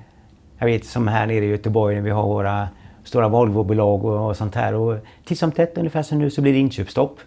[0.57, 2.67] Jag vet som här nere i Göteborg när vi har våra
[3.03, 4.73] stora Volvobolag och, och sånt här.
[4.73, 7.19] Och titt som tätt ungefär som nu så blir det inköpsstopp.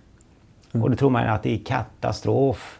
[0.73, 0.85] Mm.
[0.85, 2.79] Och då tror man att det är katastrof.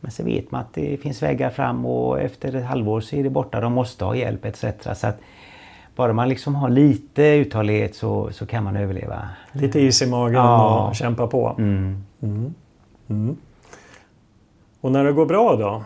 [0.00, 3.22] Men så vet man att det finns vägar fram och efter ett halvår så är
[3.22, 3.60] det borta.
[3.60, 4.64] De måste ha hjälp etc.
[4.94, 5.20] Så att
[5.96, 9.28] bara man liksom har lite uthållighet så, så kan man överleva.
[9.52, 10.88] Lite is i magen ja.
[10.88, 11.54] och kämpa på.
[11.58, 12.04] Mm.
[12.22, 12.54] Mm.
[13.08, 13.36] Mm.
[14.80, 15.84] Och när det går bra då?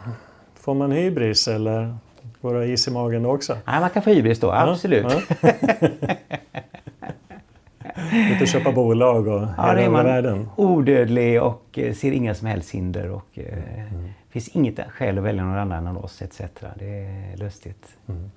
[0.55, 1.97] Får man hybris eller
[2.41, 3.59] går det is i magen då också?
[3.65, 5.07] Ja, man kan få hybris då, absolut.
[5.41, 5.49] Ja,
[8.13, 10.49] Lite köpa bolag och ja, hela man världen.
[10.57, 13.11] odödlig och eh, ser inga som helst hinder.
[13.11, 14.11] Och, eh, mm.
[14.31, 16.41] finns inget skäl att välja någon annan än oss etc.
[16.79, 17.87] Det är lustigt.
[18.09, 18.31] Mm.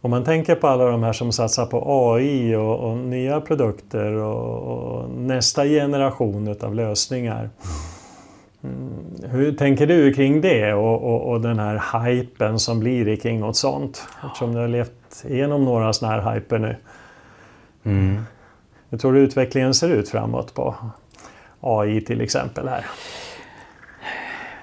[0.00, 4.12] Om man tänker på alla de här som satsar på AI och, och nya produkter
[4.12, 7.50] och, och, nästa generation av lösningar.
[8.64, 8.90] Mm.
[9.30, 13.56] Hur tänker du kring det och, och, och, den här hypen som blir kring något
[13.56, 14.08] sånt?
[14.24, 16.76] Eftersom du har levt igenom några sådana här hyper nu.
[17.84, 18.22] Mm.
[18.90, 20.74] Hur tror du utvecklingen ser ut framåt på
[21.60, 22.86] AI till exempel här?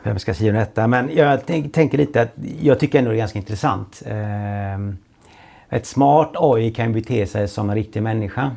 [0.03, 0.87] Vem ska säga detta?
[0.87, 4.03] Men jag tänker lite att jag tycker ändå det är ganska intressant.
[4.05, 4.97] Ehm,
[5.69, 8.51] ett smart AI kan bete sig som en riktig människa.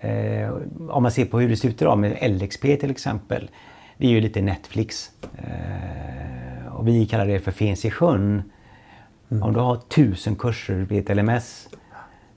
[0.00, 3.50] Ehm, om man ser på hur det ser ut idag med LXP till exempel.
[3.96, 5.10] Det är ju lite Netflix.
[5.38, 8.42] Ehm, och vi kallar det för Fens i sjön.
[9.28, 9.42] Mm.
[9.42, 11.68] Om du har tusen kurser i ett LMS,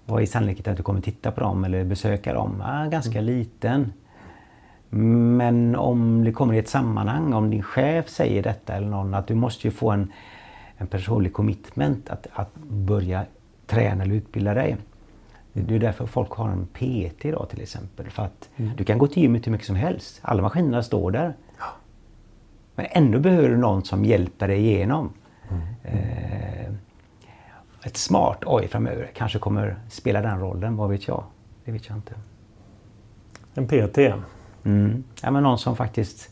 [0.05, 2.63] vad är sannolikheten att du kommer titta på dem eller besöka dem?
[2.67, 3.25] Ja, ganska mm.
[3.25, 3.93] liten.
[4.89, 9.27] Men om det kommer i ett sammanhang, om din chef säger detta eller någon, att
[9.27, 10.11] du måste ju få en,
[10.77, 13.25] en personlig commitment att, att börja
[13.69, 14.77] träna eller utbilda dig.
[15.53, 18.09] Det är därför folk har en PT idag till exempel.
[18.09, 18.71] För att mm.
[18.77, 20.19] du kan gå till gymmet hur mycket som helst.
[20.21, 21.33] Alla maskinerna står där.
[21.59, 21.65] Ja.
[22.75, 25.13] Men ändå behöver du någon som hjälper dig igenom.
[25.49, 25.63] Mm.
[25.83, 26.73] Eh,
[27.83, 31.23] ett smart AI framöver kanske kommer spela den rollen, vad vet jag?
[31.65, 32.13] Det vet jag inte.
[33.53, 33.97] En PT?
[34.63, 35.03] Mm.
[35.23, 36.29] Ja, men någon som faktiskt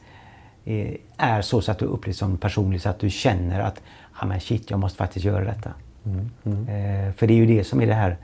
[1.18, 3.82] är så, så att du upplevs som personlig så att du känner att
[4.14, 5.74] ah, men shit, jag måste faktiskt göra detta.
[6.08, 6.30] Mm.
[6.44, 6.68] Mm.
[6.68, 8.18] Eh, för det är ju det som är det här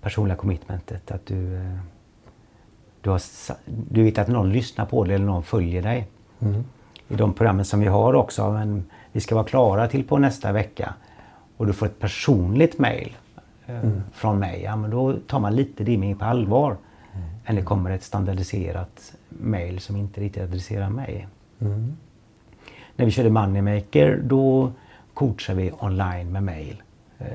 [0.00, 1.10] personliga commitmentet.
[1.10, 1.78] Att du, eh,
[3.00, 3.20] du, har,
[3.64, 6.06] du vet att någon lyssnar på dig eller någon följer dig.
[6.40, 6.64] Mm.
[7.08, 10.52] I de programmen som vi har också, men vi ska vara klara till på nästa
[10.52, 10.94] vecka
[11.56, 13.16] och du får ett personligt mail
[13.66, 14.02] eh, mm.
[14.12, 16.76] från mig, ja, men då tar man lite det mer på allvar.
[17.14, 17.28] Mm.
[17.44, 21.28] Än det kommer ett standardiserat mail som inte riktigt adresserar mig.
[21.60, 21.96] Mm.
[22.96, 24.72] När vi körde Moneymaker då
[25.14, 26.82] coachade vi online med mail.
[27.20, 27.26] Eh,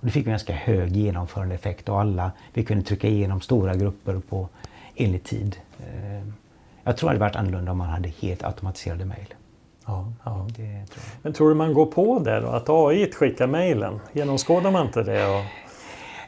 [0.00, 3.74] och det fick en ganska hög genomförande effekt och alla, vi kunde trycka igenom stora
[3.74, 4.48] grupper på
[4.96, 5.56] enlig tid.
[5.80, 6.28] Eh,
[6.84, 9.34] jag tror det hade varit annorlunda om man hade helt automatiserade mejl.
[9.86, 10.46] Ja, ja.
[10.56, 12.48] Tror Men tror du man går på det då?
[12.48, 14.00] Att AI skickar mejlen?
[14.12, 15.26] Genomskådar man inte det?
[15.26, 15.44] Och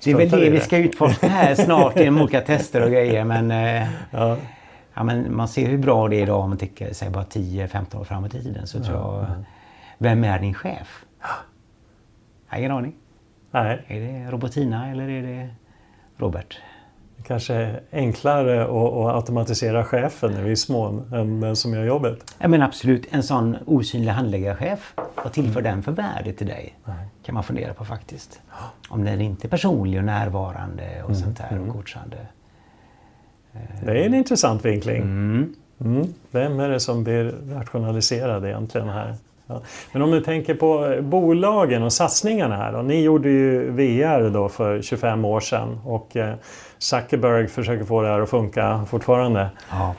[0.05, 3.25] det är väl det, det vi ska utforska här snart genom olika tester och grejer.
[3.25, 4.37] Men, eh, ja.
[4.95, 5.03] ja.
[5.03, 8.05] men man ser hur bra det är idag om man tycker säg bara 10-15 år
[8.05, 8.67] framåt i tiden.
[8.67, 9.27] Så ja, tror jag,
[9.99, 11.05] Vem är din chef?
[12.47, 12.95] Jag har ingen aning.
[13.51, 13.85] Nej.
[13.87, 15.49] Är det Robotina eller är det
[16.17, 16.61] Robert?
[17.27, 22.35] kanske enklare att, att automatisera chefen i viss mån än den som gör jobbet.
[22.39, 25.73] Ja, men absolut, en sån osynlig handläggarchef, vad tillför mm.
[25.73, 26.75] den för värde till dig?
[26.85, 27.09] Nej.
[27.25, 28.41] kan man fundera på faktiskt.
[28.89, 31.23] Om den inte är personlig och närvarande och mm.
[31.23, 31.73] sånt där och mm.
[31.73, 32.17] coachande.
[33.85, 35.03] Det är en intressant vinkling.
[35.03, 35.55] Mm.
[35.81, 36.07] Mm.
[36.31, 39.15] Vem är det som blir rationaliserad egentligen här?
[39.47, 39.61] Ja.
[39.93, 42.73] Men om du tänker på bolagen och satsningarna här.
[42.73, 42.83] Då.
[42.83, 46.35] Ni gjorde ju VR då för 25 år sedan och eh,
[46.79, 49.49] Zuckerberg försöker få det här att funka fortfarande.
[49.71, 49.95] Ja.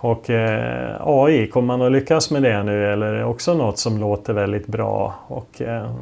[0.00, 3.78] Och eh, AI, kommer man att lyckas med det nu eller är det också något
[3.78, 5.14] som låter väldigt bra?
[5.26, 5.94] Och, eh,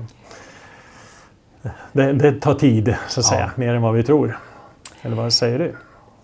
[1.92, 3.37] det, det, tar tid så att ja.
[3.37, 4.38] säga, mer än vad vi tror.
[5.03, 5.74] Eller vad säger du?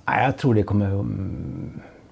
[0.07, 1.05] Jag tror det kommer,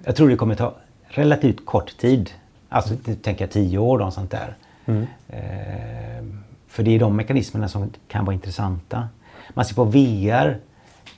[0.04, 0.74] jag tror det kommer ta
[1.08, 2.30] relativt kort tid
[2.68, 4.56] Alltså tänker jag tio år och sånt där.
[4.86, 5.06] Mm.
[5.28, 6.24] Eh,
[6.68, 9.08] för det är de mekanismerna som kan vara intressanta.
[9.54, 10.58] Man ser på VR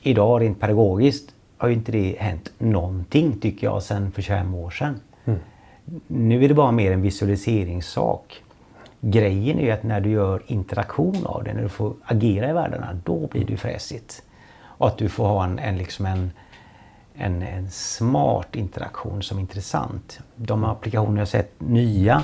[0.02, 4.70] idag rent pedagogiskt har ju inte det hänt någonting tycker jag sedan för 25 år
[4.70, 5.00] sedan.
[5.24, 5.38] Mm.
[6.06, 8.42] Nu är det bara mer en visualiseringssak.
[9.00, 12.52] Grejen är ju att när du gör interaktion av det, när du får agera i
[12.52, 14.22] världarna, då blir det ju fräsigt.
[14.62, 16.30] Och att du får ha en, en, liksom en
[17.20, 20.20] en, en smart interaktion som är intressant.
[20.36, 22.22] De applikationer jag sett nya,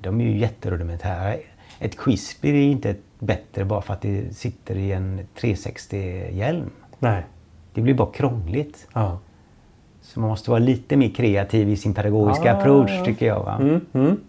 [0.00, 1.34] de är ju jätterudimentära.
[1.78, 6.70] Ett quiz blir inte bättre bara för att det sitter i en 360-hjälm.
[6.98, 7.24] Nej.
[7.74, 8.88] Det blir bara krångligt.
[8.92, 9.18] Ja.
[10.02, 12.58] Så man måste vara lite mer kreativ i sin pedagogiska ah.
[12.58, 13.60] approach tycker jag.
[13.60, 14.20] Mm, mm.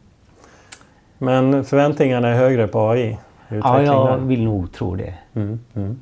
[1.18, 3.18] Men förväntningarna är högre på AI?
[3.48, 5.14] Ja, jag vill nog tro det.
[5.34, 6.00] Mm, mm.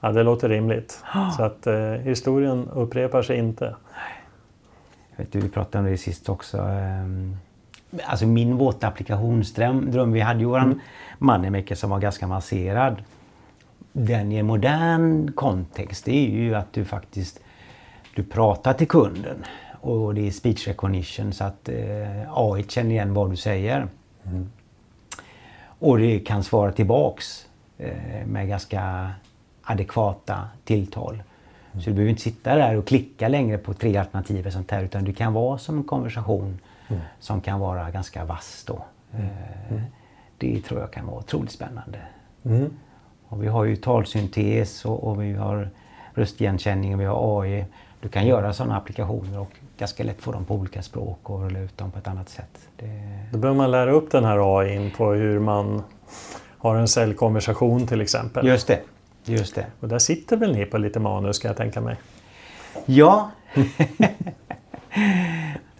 [0.00, 1.04] Ja, det låter rimligt.
[1.36, 3.74] Så att eh, historien upprepar sig inte.
[5.16, 6.58] Vet du, vi pratade om det sist också.
[6.58, 7.36] Ehm,
[8.04, 10.12] alltså min våta applikationsdröm.
[10.12, 10.80] Vi hade ju våran mm.
[11.18, 13.02] Moneymaker som var ganska masserad.
[13.92, 17.40] Den i en modern kontext det är ju att du faktiskt
[18.14, 19.44] du pratar till kunden.
[19.80, 21.76] Och det är speech recognition så att eh,
[22.28, 23.88] AI känner igen vad du säger.
[24.24, 24.50] Mm.
[25.62, 27.46] Och det kan svara tillbaks
[27.78, 29.10] eh, med ganska
[29.70, 31.14] adekvata tilltal.
[31.14, 31.82] Mm.
[31.82, 34.82] Så du behöver inte sitta där och klicka längre på tre alternativ och sånt här
[34.82, 37.00] utan du kan vara som en konversation mm.
[37.20, 38.84] som kan vara ganska vass då.
[39.12, 39.26] Mm.
[39.26, 39.82] Eh,
[40.38, 41.98] det tror jag kan vara otroligt spännande.
[42.44, 42.70] Mm.
[43.28, 45.68] Och vi har ju talsyntes och, och, vi har
[46.14, 47.64] röstigenkänning och vi har AI.
[48.00, 51.58] Du kan göra sådana applikationer och ganska lätt få dem på olika språk och rulla
[51.58, 52.68] ut dem på ett annat sätt.
[52.76, 53.26] Det...
[53.32, 55.82] Då behöver man lära upp den här AI på hur man
[56.58, 58.46] har en säljkonversation till exempel.
[58.46, 58.80] Just det.
[59.24, 59.66] Just det.
[59.80, 61.96] Och där sitter väl ni på lite manus kan jag tänka mig?
[62.86, 63.30] Ja.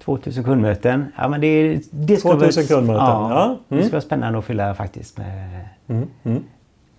[0.05, 1.13] 2000 kundmöten.
[1.17, 3.31] Ja, men det, det 2000 kundmöten, ja.
[3.31, 3.45] ja.
[3.45, 3.59] Mm.
[3.69, 5.69] Det skulle vara spännande att fylla faktiskt med...
[5.89, 6.09] Mm.
[6.23, 6.45] Mm.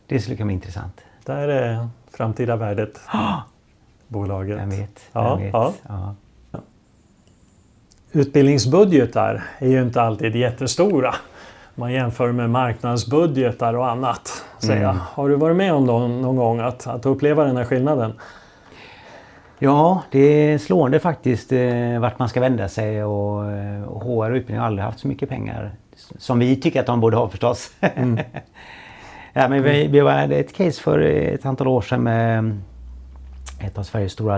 [0.08, 1.02] Det skulle kunna bli intressant.
[1.26, 3.00] Där är framtida värdet.
[4.08, 4.60] Bolaget.
[4.60, 5.02] Jag vet.
[5.12, 5.54] Ja, vet.
[5.54, 5.74] Ja.
[5.88, 6.16] ja.
[8.12, 11.16] Utbildningsbudgetar är ju inte alltid jättestora.
[11.76, 14.46] Man jämför med marknadsbudgetar och annat.
[14.60, 14.90] Säga.
[14.90, 15.02] Mm.
[15.14, 18.14] Har du varit med om någon, någon gång att, att uppleva den här skillnaden?
[19.60, 24.32] Ja, det är slående faktiskt eh, vart man ska vända sig och, eh, och HR
[24.32, 25.72] och utbildning har aldrig haft så mycket pengar
[26.18, 27.72] som vi tycker att de borde ha förstås.
[27.80, 28.20] Mm.
[29.34, 32.58] ja, men vi, vi hade ett case för ett antal år sedan med
[33.60, 34.38] ett av Sveriges stora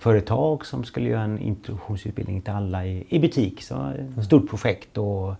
[0.00, 3.62] livsmedelsföretag som skulle göra en introduktionsutbildning till alla i, i butik.
[3.62, 4.22] Så ett mm.
[4.22, 5.34] stort projekt och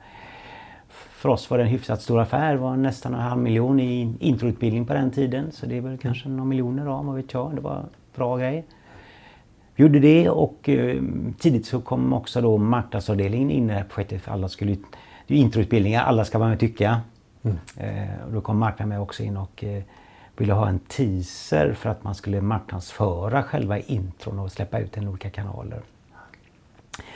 [0.88, 2.52] för oss var det en hyfsat stor affär.
[2.52, 5.52] Det var nästan en halv miljon i introutbildning på den tiden.
[5.52, 7.54] Så det är väl kanske några miljoner då, vad vet jag.
[7.54, 8.64] Det var en bra grej.
[9.76, 11.02] Vi gjorde det och eh,
[11.38, 14.22] tidigt så kom också då marknadsavdelningen in i det här projektet.
[14.22, 14.76] För alla skulle,
[15.26, 17.00] det är introutbildningar, alla ska vara med och tycka.
[17.42, 17.58] Mm.
[17.76, 19.82] Eh, och då kom marknaden med också in och eh,
[20.40, 25.04] ville ha en teaser för att man skulle marknadsföra själva intron och släppa ut den
[25.04, 25.82] i olika kanaler.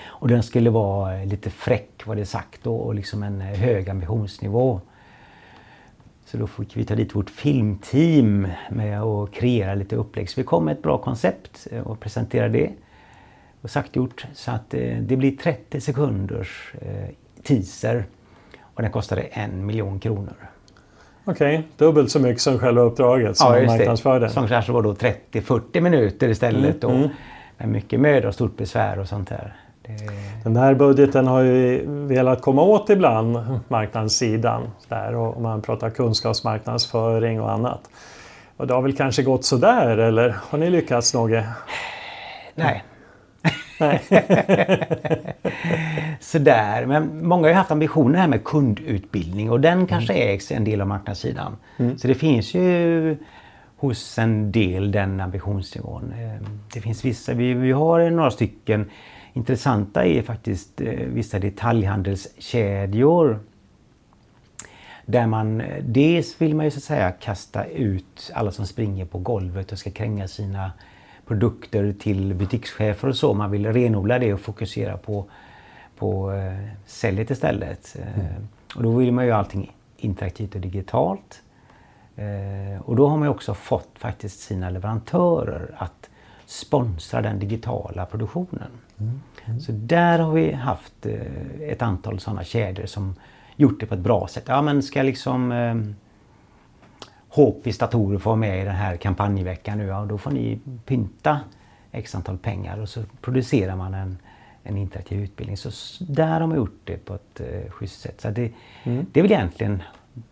[0.02, 4.80] Och den skulle vara lite fräck var det sagt då, och liksom en hög ambitionsnivå.
[6.24, 10.30] Så då fick vi ta dit vårt filmteam med att kreera lite upplägg.
[10.30, 12.70] Så vi kom med ett bra koncept eh, och presenterade det.
[13.60, 14.26] Och sagt gjort.
[14.34, 17.08] Så att eh, det blir 30 sekunders eh,
[17.42, 18.04] teaser.
[18.60, 20.53] Och den kostade en miljon kronor.
[21.24, 21.68] Okej, okay.
[21.76, 24.28] dubbelt så mycket som själva uppdraget som ja, marknadsförde.
[24.28, 26.84] Som kanske var då 30-40 minuter istället.
[26.84, 27.08] Mm, mm.
[27.58, 29.56] Med mycket möda och stort besvär och sånt där.
[30.44, 34.70] Den här budgeten har ju velat komma åt ibland, marknadssidan.
[34.88, 37.80] Där, och man pratar kunskapsmarknadsföring och annat.
[38.56, 41.44] Och det har väl kanske gått sådär eller har ni lyckats något?
[42.54, 42.84] Nej.
[46.20, 50.28] Sådär, men många har ju haft ambitioner här med kundutbildning och den kanske mm.
[50.28, 51.56] ägs en del av marknadssidan.
[51.76, 51.98] Mm.
[51.98, 53.16] Så det finns ju
[53.76, 56.14] hos en del den ambitionsnivån.
[56.18, 58.90] Ehm, det finns vissa, vi, vi har några stycken
[59.34, 63.40] intressanta är faktiskt eh, vissa detaljhandelskedjor.
[65.06, 69.04] Där man, eh, dels vill man ju så att säga kasta ut alla som springer
[69.04, 70.72] på golvet och ska kränga sina
[71.26, 73.34] produkter till butikschefer och så.
[73.34, 75.24] Man vill renodla det och fokusera på,
[75.96, 77.96] på eh, säljet istället.
[78.16, 78.48] Mm.
[78.74, 81.42] och då vill man ju allting interaktivt och digitalt.
[82.16, 86.10] Eh, och då har man ju också fått faktiskt sina leverantörer att
[86.46, 88.70] sponsra den digitala produktionen.
[88.98, 89.20] Mm.
[89.44, 89.60] Mm.
[89.60, 93.14] Så där har vi haft eh, ett antal sådana kedjor som
[93.56, 94.44] gjort det på ett bra sätt.
[94.46, 95.74] Ja men ska liksom eh,
[97.34, 101.40] HPs datorer få vara med i den här kampanjveckan nu, ja då får ni pynta
[101.92, 104.18] x antal pengar och så producerar man en,
[104.62, 105.56] en interaktiv utbildning.
[105.56, 105.70] Så
[106.04, 108.20] där har man gjort det på ett eh, schysst sätt.
[108.20, 108.52] Så det,
[108.84, 109.06] mm.
[109.12, 109.82] det är väl egentligen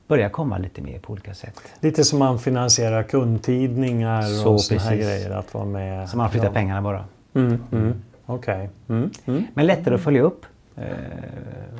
[0.06, 1.60] börja komma lite mer på olika sätt.
[1.80, 5.30] Lite som man finansierar kundtidningar så och sådana här grejer.
[5.30, 6.08] Att vara med.
[6.08, 6.52] Så man flyttar ja.
[6.52, 7.04] pengarna bara.
[7.34, 8.02] Mm, mm.
[8.26, 8.54] Okej.
[8.54, 8.96] Okay.
[8.96, 9.46] Mm, mm.
[9.54, 10.46] Men lättare att följa upp.
[10.76, 10.84] Eh,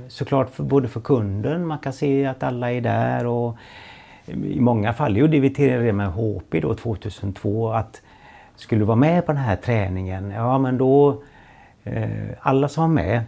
[0.09, 3.57] såklart för, både för kunden, man kan se att alla är där och
[4.33, 8.03] i många fall gjorde vi till det med HP då 2002 att
[8.57, 11.23] skulle du vara med på den här träningen, ja men då
[11.85, 12.09] eh,
[12.41, 13.25] alla som var med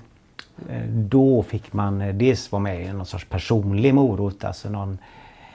[0.68, 4.98] Eh, då fick man eh, dels vara med i någon sorts personlig morot, alltså någon,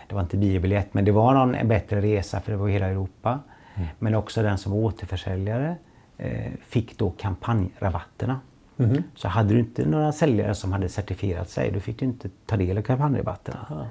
[0.08, 2.86] det var inte biobiljett men det var någon, en bättre resa för det var hela
[2.86, 3.40] Europa.
[3.76, 3.88] Mm.
[4.00, 5.76] Men också den som var återförsäljare
[6.18, 8.40] eh, fick då kampanjrabatterna.
[8.78, 9.04] Mm.
[9.16, 12.58] Så hade du inte några säljare som hade certifierat sig, då fick du inte ta
[12.58, 13.66] del av kampanjrabatterna.
[13.70, 13.86] Aha.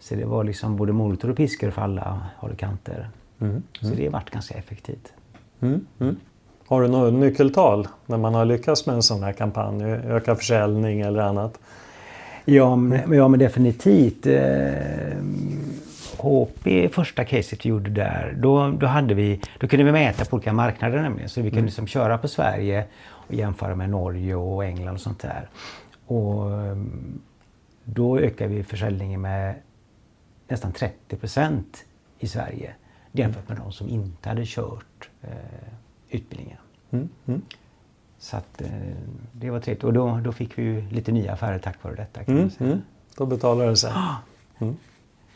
[0.00, 3.08] Så det var liksom både morötter och piskor för alla håll och kanter.
[3.40, 3.62] Mm.
[3.80, 5.12] Så det har varit ganska effektivt.
[5.60, 5.86] Mm.
[5.98, 6.16] Mm.
[6.66, 9.82] Har du något nyckeltal när man har lyckats med en sån här kampanj?
[9.84, 11.58] Öka försäljning eller annat?
[12.44, 14.26] Ja, men, ja, men definitivt.
[14.26, 15.16] Eh,
[16.18, 20.36] HP, första caset vi gjorde där, då, då, hade vi, då kunde vi mäta på
[20.36, 21.28] olika marknader nämligen.
[21.28, 21.66] Så vi kunde mm.
[21.66, 25.48] liksom köra på Sverige och jämföra med Norge och England och sånt där.
[26.06, 27.20] Och ehm,
[27.84, 29.54] då ökade vi försäljningen med
[30.50, 31.84] nästan 30 procent
[32.18, 32.74] i Sverige
[33.12, 35.30] jämfört med de som inte hade kört eh,
[36.10, 36.58] utbildningen.
[36.90, 37.08] Mm.
[37.26, 37.42] Mm.
[38.18, 38.68] Så att, eh,
[39.32, 42.24] det var trevligt och då, då fick vi lite nya affärer tack vare detta.
[42.24, 42.50] Kan mm.
[42.50, 42.70] säga.
[42.70, 42.82] Mm.
[43.16, 43.92] Då betalar det sig.
[44.58, 44.76] Mm.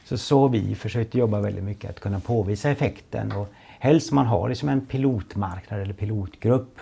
[0.05, 3.49] Så så vi försökte jobba väldigt mycket att kunna påvisa effekten och
[3.79, 6.79] helst man har liksom en pilotmarknad eller pilotgrupp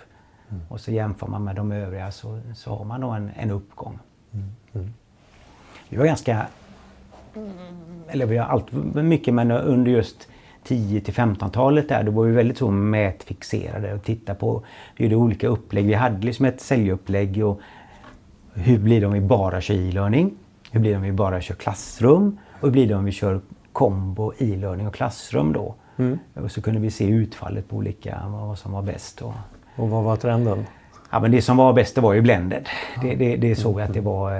[0.50, 0.62] mm.
[0.68, 3.98] och så jämför man med de övriga så, så har man då en, en uppgång.
[5.88, 6.46] Vi var ganska,
[8.08, 10.28] eller vi har alltid mycket men under just
[10.64, 14.62] 10 till 15-talet där, då var vi väldigt så mätfixerade och tittade på
[14.96, 15.86] hur det olika upplägg.
[15.86, 17.60] Vi hade liksom ett säljupplägg och
[18.54, 20.34] hur blir det om vi bara kör e-learning?
[20.70, 22.38] Hur blir det om vi bara kör klassrum?
[22.60, 23.40] Och hur blir det om vi kör
[23.72, 25.74] kombo e-learning och klassrum då?
[25.96, 26.18] Mm.
[26.34, 29.18] Och så kunde vi se utfallet på olika, vad som var bäst.
[29.18, 29.34] Då.
[29.76, 30.66] Och vad var trenden?
[31.10, 32.68] Ja, men det som var bäst det var ju blended.
[33.02, 34.32] Det, det, det såg jag att det var...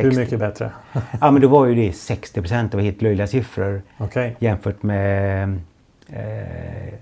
[0.00, 0.16] Eh, 60.
[0.16, 0.72] Hur mycket bättre?
[1.20, 2.70] ja men då var ju det 60 procent.
[2.70, 3.82] Det var helt löjliga siffror.
[3.98, 4.32] Okay.
[4.38, 5.58] Jämfört med
[6.08, 6.94] eh,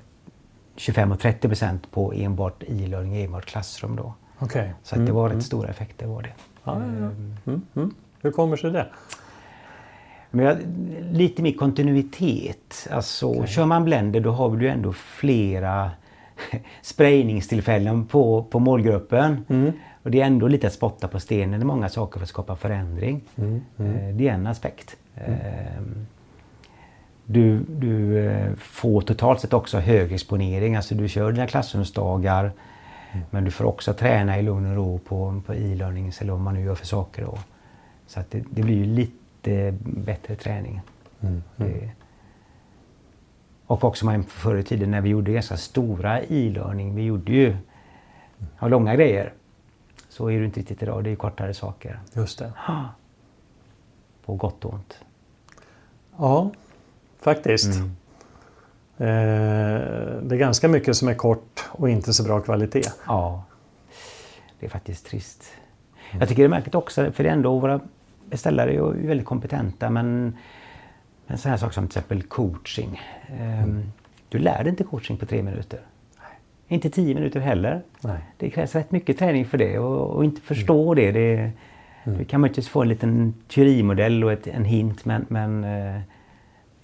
[0.76, 4.14] 25 och 30 procent på enbart e-learning, enbart klassrum då.
[4.38, 4.68] Okay.
[4.82, 5.36] Så att det var mm.
[5.36, 6.32] rätt stora effekter var det.
[6.64, 6.82] Ja, ja.
[6.82, 7.36] Ehm.
[7.46, 7.62] Mm.
[7.76, 7.94] Mm.
[8.22, 8.86] Hur kommer sig det?
[10.30, 10.56] Men jag,
[11.12, 12.88] lite mer kontinuitet.
[12.90, 13.46] Alltså, okay.
[13.46, 15.90] Kör man Blender då har du ändå flera
[16.82, 19.44] sprayningstillfällen på, på målgruppen.
[19.48, 19.72] Mm.
[20.08, 21.60] Och det är ändå lite att spotta på stenen.
[21.60, 23.20] Är många saker för att skapa förändring.
[23.36, 23.60] Mm.
[23.78, 23.96] Mm.
[23.96, 24.96] Eh, det är en aspekt.
[25.14, 25.40] Mm.
[25.40, 26.06] Ehm,
[27.24, 30.76] du, du eh, får totalt sett också hög exponering.
[30.76, 32.52] Alltså du kör dina klassrumsdagar.
[33.12, 33.26] Mm.
[33.30, 36.54] Men du får också träna i lugn och ro på, på e-learning eller vad man
[36.54, 37.24] nu gör för saker.
[37.24, 37.38] Då.
[38.06, 40.80] Så att det, det blir ju lite bättre träning.
[41.20, 41.42] Mm.
[41.56, 41.72] Mm.
[41.72, 41.90] Det,
[43.66, 46.94] och också förr i tiden när vi gjorde ganska stora e-learning.
[46.94, 47.56] Vi gjorde ju
[48.60, 49.32] långa grejer.
[50.18, 51.04] Så är det inte riktigt idag.
[51.04, 52.00] Det är kortare saker.
[52.12, 52.52] Just det.
[54.24, 54.98] På gott och ont.
[56.16, 56.50] Ja,
[57.20, 57.74] faktiskt.
[57.74, 57.90] Mm.
[58.96, 59.80] Eh,
[60.22, 62.82] det är ganska mycket som är kort och inte så bra kvalitet.
[63.06, 63.44] Ja,
[64.60, 65.44] det är faktiskt trist.
[66.10, 66.20] Mm.
[66.20, 67.80] Jag tycker det är märkligt också, för det är ändå våra
[68.24, 70.36] beställare är väldigt kompetenta men
[71.26, 73.02] en sån här sak som till exempel coaching.
[73.28, 73.92] Mm.
[74.28, 75.80] Du lär dig inte coaching på tre minuter.
[76.68, 77.82] Inte tio minuter heller.
[78.00, 78.20] Nej.
[78.36, 81.04] Det krävs rätt mycket träning för det och, och inte förstå mm.
[81.04, 81.20] det.
[81.20, 81.50] det
[82.04, 82.18] mm.
[82.18, 86.00] Du kan möjligtvis få en liten teorimodell och ett, en hint men, men eh,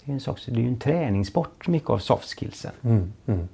[0.05, 2.71] det är en sak, det är ju en träningssport mycket av soft skillsen.
[2.83, 3.13] Mm.
[3.25, 3.47] Mm.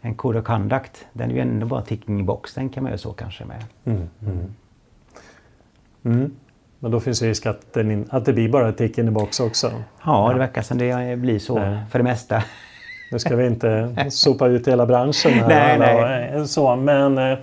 [0.00, 2.54] En code of conduct, den är ju ändå bara ticking box.
[2.54, 3.64] Den kan man göra så kanske med.
[3.84, 4.08] Mm.
[4.22, 4.54] Mm.
[6.04, 6.36] mm.
[6.78, 9.72] Men då finns risk att, den, att det blir bara tick in i box också.
[10.04, 11.84] Ja, det verkar som det blir så Nej.
[11.90, 12.44] för det mesta.
[13.10, 15.78] Nu ska vi inte sopa ut hela branschen här.
[15.78, 16.48] nej, nej.
[16.48, 17.38] Så, men eh,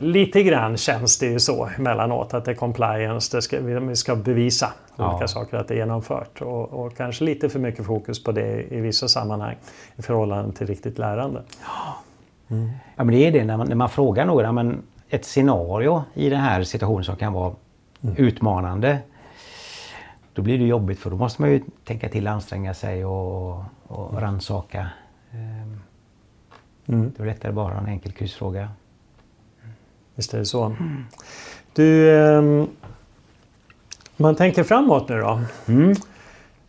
[0.00, 4.16] lite grann känns det ju så emellanåt att det är compliance, det ska, vi ska
[4.16, 5.10] bevisa ja.
[5.12, 6.42] olika saker att det är genomfört.
[6.42, 9.56] Och, och, kanske lite för mycket fokus på det i vissa sammanhang
[9.96, 11.42] i förhållande till riktigt lärande.
[12.50, 12.70] Mm.
[12.96, 16.28] Ja, men det är det när man, när man frågar några, men ett scenario i
[16.28, 17.54] den här situationen som kan vara
[18.02, 18.16] mm.
[18.16, 18.98] utmanande.
[20.32, 24.20] Då blir det jobbigt för då måste man ju tänka till, anstränga sig och, och
[24.20, 24.88] rannsaka.
[25.32, 25.80] Ehm,
[26.86, 27.12] mm.
[27.16, 28.68] Det lättare bara en enkel kryssfråga.
[30.14, 30.76] Visst är det så.
[31.72, 32.64] Du, eh,
[34.16, 35.40] man tänker framåt nu då.
[35.68, 35.90] Mm.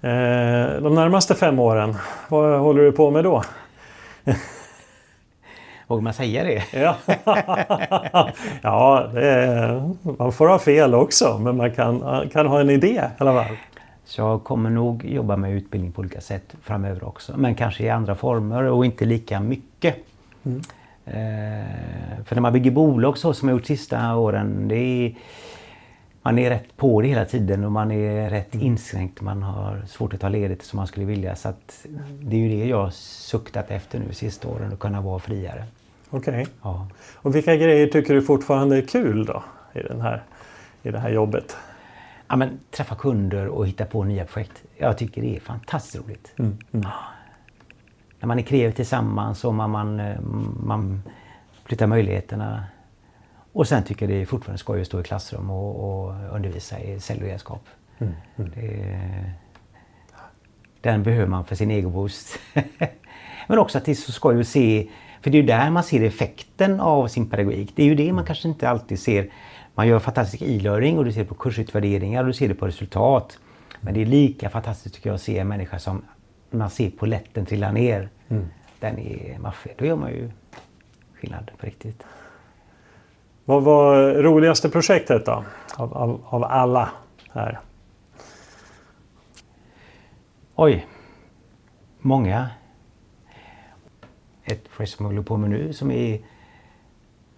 [0.02, 1.96] Eh, de närmaste fem åren,
[2.30, 3.44] vad håller du på med då?
[5.88, 6.64] Vågar man säga det?
[6.74, 6.96] Ja,
[8.62, 12.88] ja det är, man får ha fel också men man kan, kan ha en idé
[12.88, 13.58] i alla fall.
[14.10, 17.38] Så jag kommer nog jobba med utbildning på olika sätt framöver också.
[17.38, 19.96] Men kanske i andra former och inte lika mycket.
[20.44, 20.62] Mm.
[21.06, 25.16] Eh, för när man bygger bolag så som jag gjort sista åren, det är,
[26.22, 28.68] man är rätt på det hela tiden och man är rätt mm.
[28.68, 29.22] inskränkt.
[29.22, 31.36] Man har svårt att ta ledigt som man skulle vilja.
[31.36, 31.54] Så
[32.22, 35.64] det är ju det jag suktat efter nu sista åren, att kunna vara friare.
[36.10, 36.42] Okej.
[36.42, 36.46] Okay.
[36.62, 36.88] Ja.
[37.16, 39.44] Och vilka grejer tycker du fortfarande är kul då
[39.74, 40.24] i, den här,
[40.84, 41.58] i det här jobbet?
[42.30, 44.64] Ja, men, träffa kunder och hitta på nya projekt.
[44.78, 46.34] Jag tycker det är fantastiskt roligt.
[46.40, 46.88] Mm, mm.
[48.20, 50.20] När man är kreativ tillsammans och man, man, eh,
[50.64, 51.04] man
[51.64, 52.64] flyttar möjligheterna.
[53.54, 56.80] Och sen tycker jag det är fortfarande skoj att stå i klassrum och, och undervisa
[56.80, 57.62] i cellberedskap.
[57.98, 58.52] Mm, mm.
[60.82, 62.40] den behöver man för sin egen boost.
[63.48, 64.90] men också att det är så skoj att se
[65.22, 67.72] för det är ju där man ser effekten av sin pedagogik.
[67.76, 69.30] Det är ju det man kanske inte alltid ser.
[69.80, 73.40] Man gör fantastisk e-learning och du ser på kursutvärderingar och du ser det på resultat.
[73.82, 76.02] Men det är lika fantastiskt tycker jag att se en människa som
[76.50, 78.10] man ser på lätten trilla ner.
[78.30, 78.46] Mm.
[78.80, 79.76] Den är maffig.
[79.78, 80.32] Då gör man ju
[81.14, 82.04] skillnad på riktigt.
[83.46, 85.44] Vad var roligaste projektet då?
[85.76, 86.90] Av, av, av alla
[87.32, 87.60] här?
[90.56, 90.88] Oj.
[92.00, 92.50] Många
[94.44, 96.20] ett projekt som jag håller på med nu som är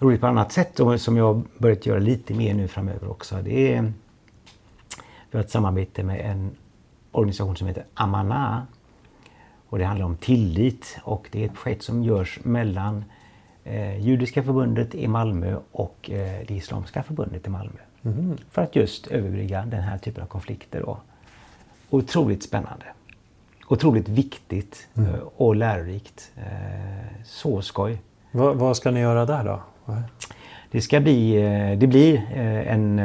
[0.02, 3.36] roligt på annat sätt och som jag börjat göra lite mer nu framöver också.
[3.41, 3.93] Det är,
[5.32, 6.52] vi har ett samarbete med en
[7.12, 8.68] organisation som heter Amana.
[9.70, 13.06] Och det handlar om tillit och det är ett projekt som görs mellan
[13.64, 17.80] eh, Judiska förbundet i Malmö och eh, det Islamiska förbundet i Malmö.
[18.04, 18.38] Mm.
[18.52, 20.82] För att just överbrygga den här typen av konflikter.
[20.82, 20.97] Då.
[21.89, 22.86] otroligt spännande.
[23.68, 25.16] Otroligt viktigt mm.
[25.36, 26.32] och lärorikt.
[27.26, 28.02] Så skoj.
[28.32, 29.62] Vad, vad ska ni göra där då?
[30.71, 31.36] Det ska bli,
[31.79, 32.32] det blir
[32.67, 32.99] en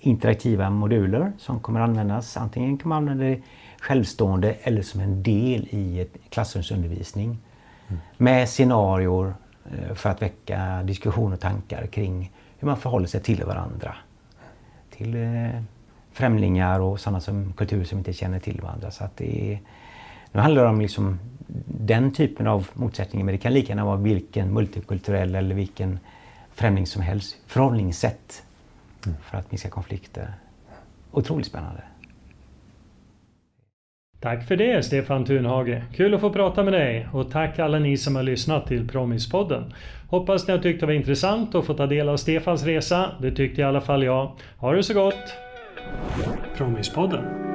[0.00, 2.36] interaktiva moduler som kommer användas.
[2.36, 3.40] Antingen kan man använda det
[3.80, 7.38] självstående eller som en del i ett klassrumsundervisning.
[7.88, 8.00] Mm.
[8.16, 9.34] Med scenarior
[9.64, 13.94] eh, för att väcka diskussion och tankar kring hur man förhåller sig till varandra.
[14.90, 15.62] Till eh,
[16.12, 18.90] främlingar och sådana som kultur som inte känner till varandra.
[18.90, 19.60] Så att det är,
[20.32, 21.18] nu handlar det om liksom
[21.66, 25.98] den typen av motsättningar men det kan lika gärna vara vilken multikulturell eller vilken
[26.54, 27.36] främling som helst.
[27.46, 28.42] Förhållningssätt
[29.06, 29.18] mm.
[29.22, 30.34] för att minska konflikter.
[31.12, 31.82] Otroligt spännande.
[34.20, 35.82] Tack för det Stefan Thunhage.
[35.94, 39.74] Kul att få prata med dig och tack alla ni som har lyssnat till Promispodden.
[40.08, 43.10] Hoppas ni har tyckt det var intressant att få ta del av Stefans resa.
[43.20, 44.32] Det tyckte i alla fall jag.
[44.56, 45.34] Ha det så gott!
[46.56, 47.49] Promispodden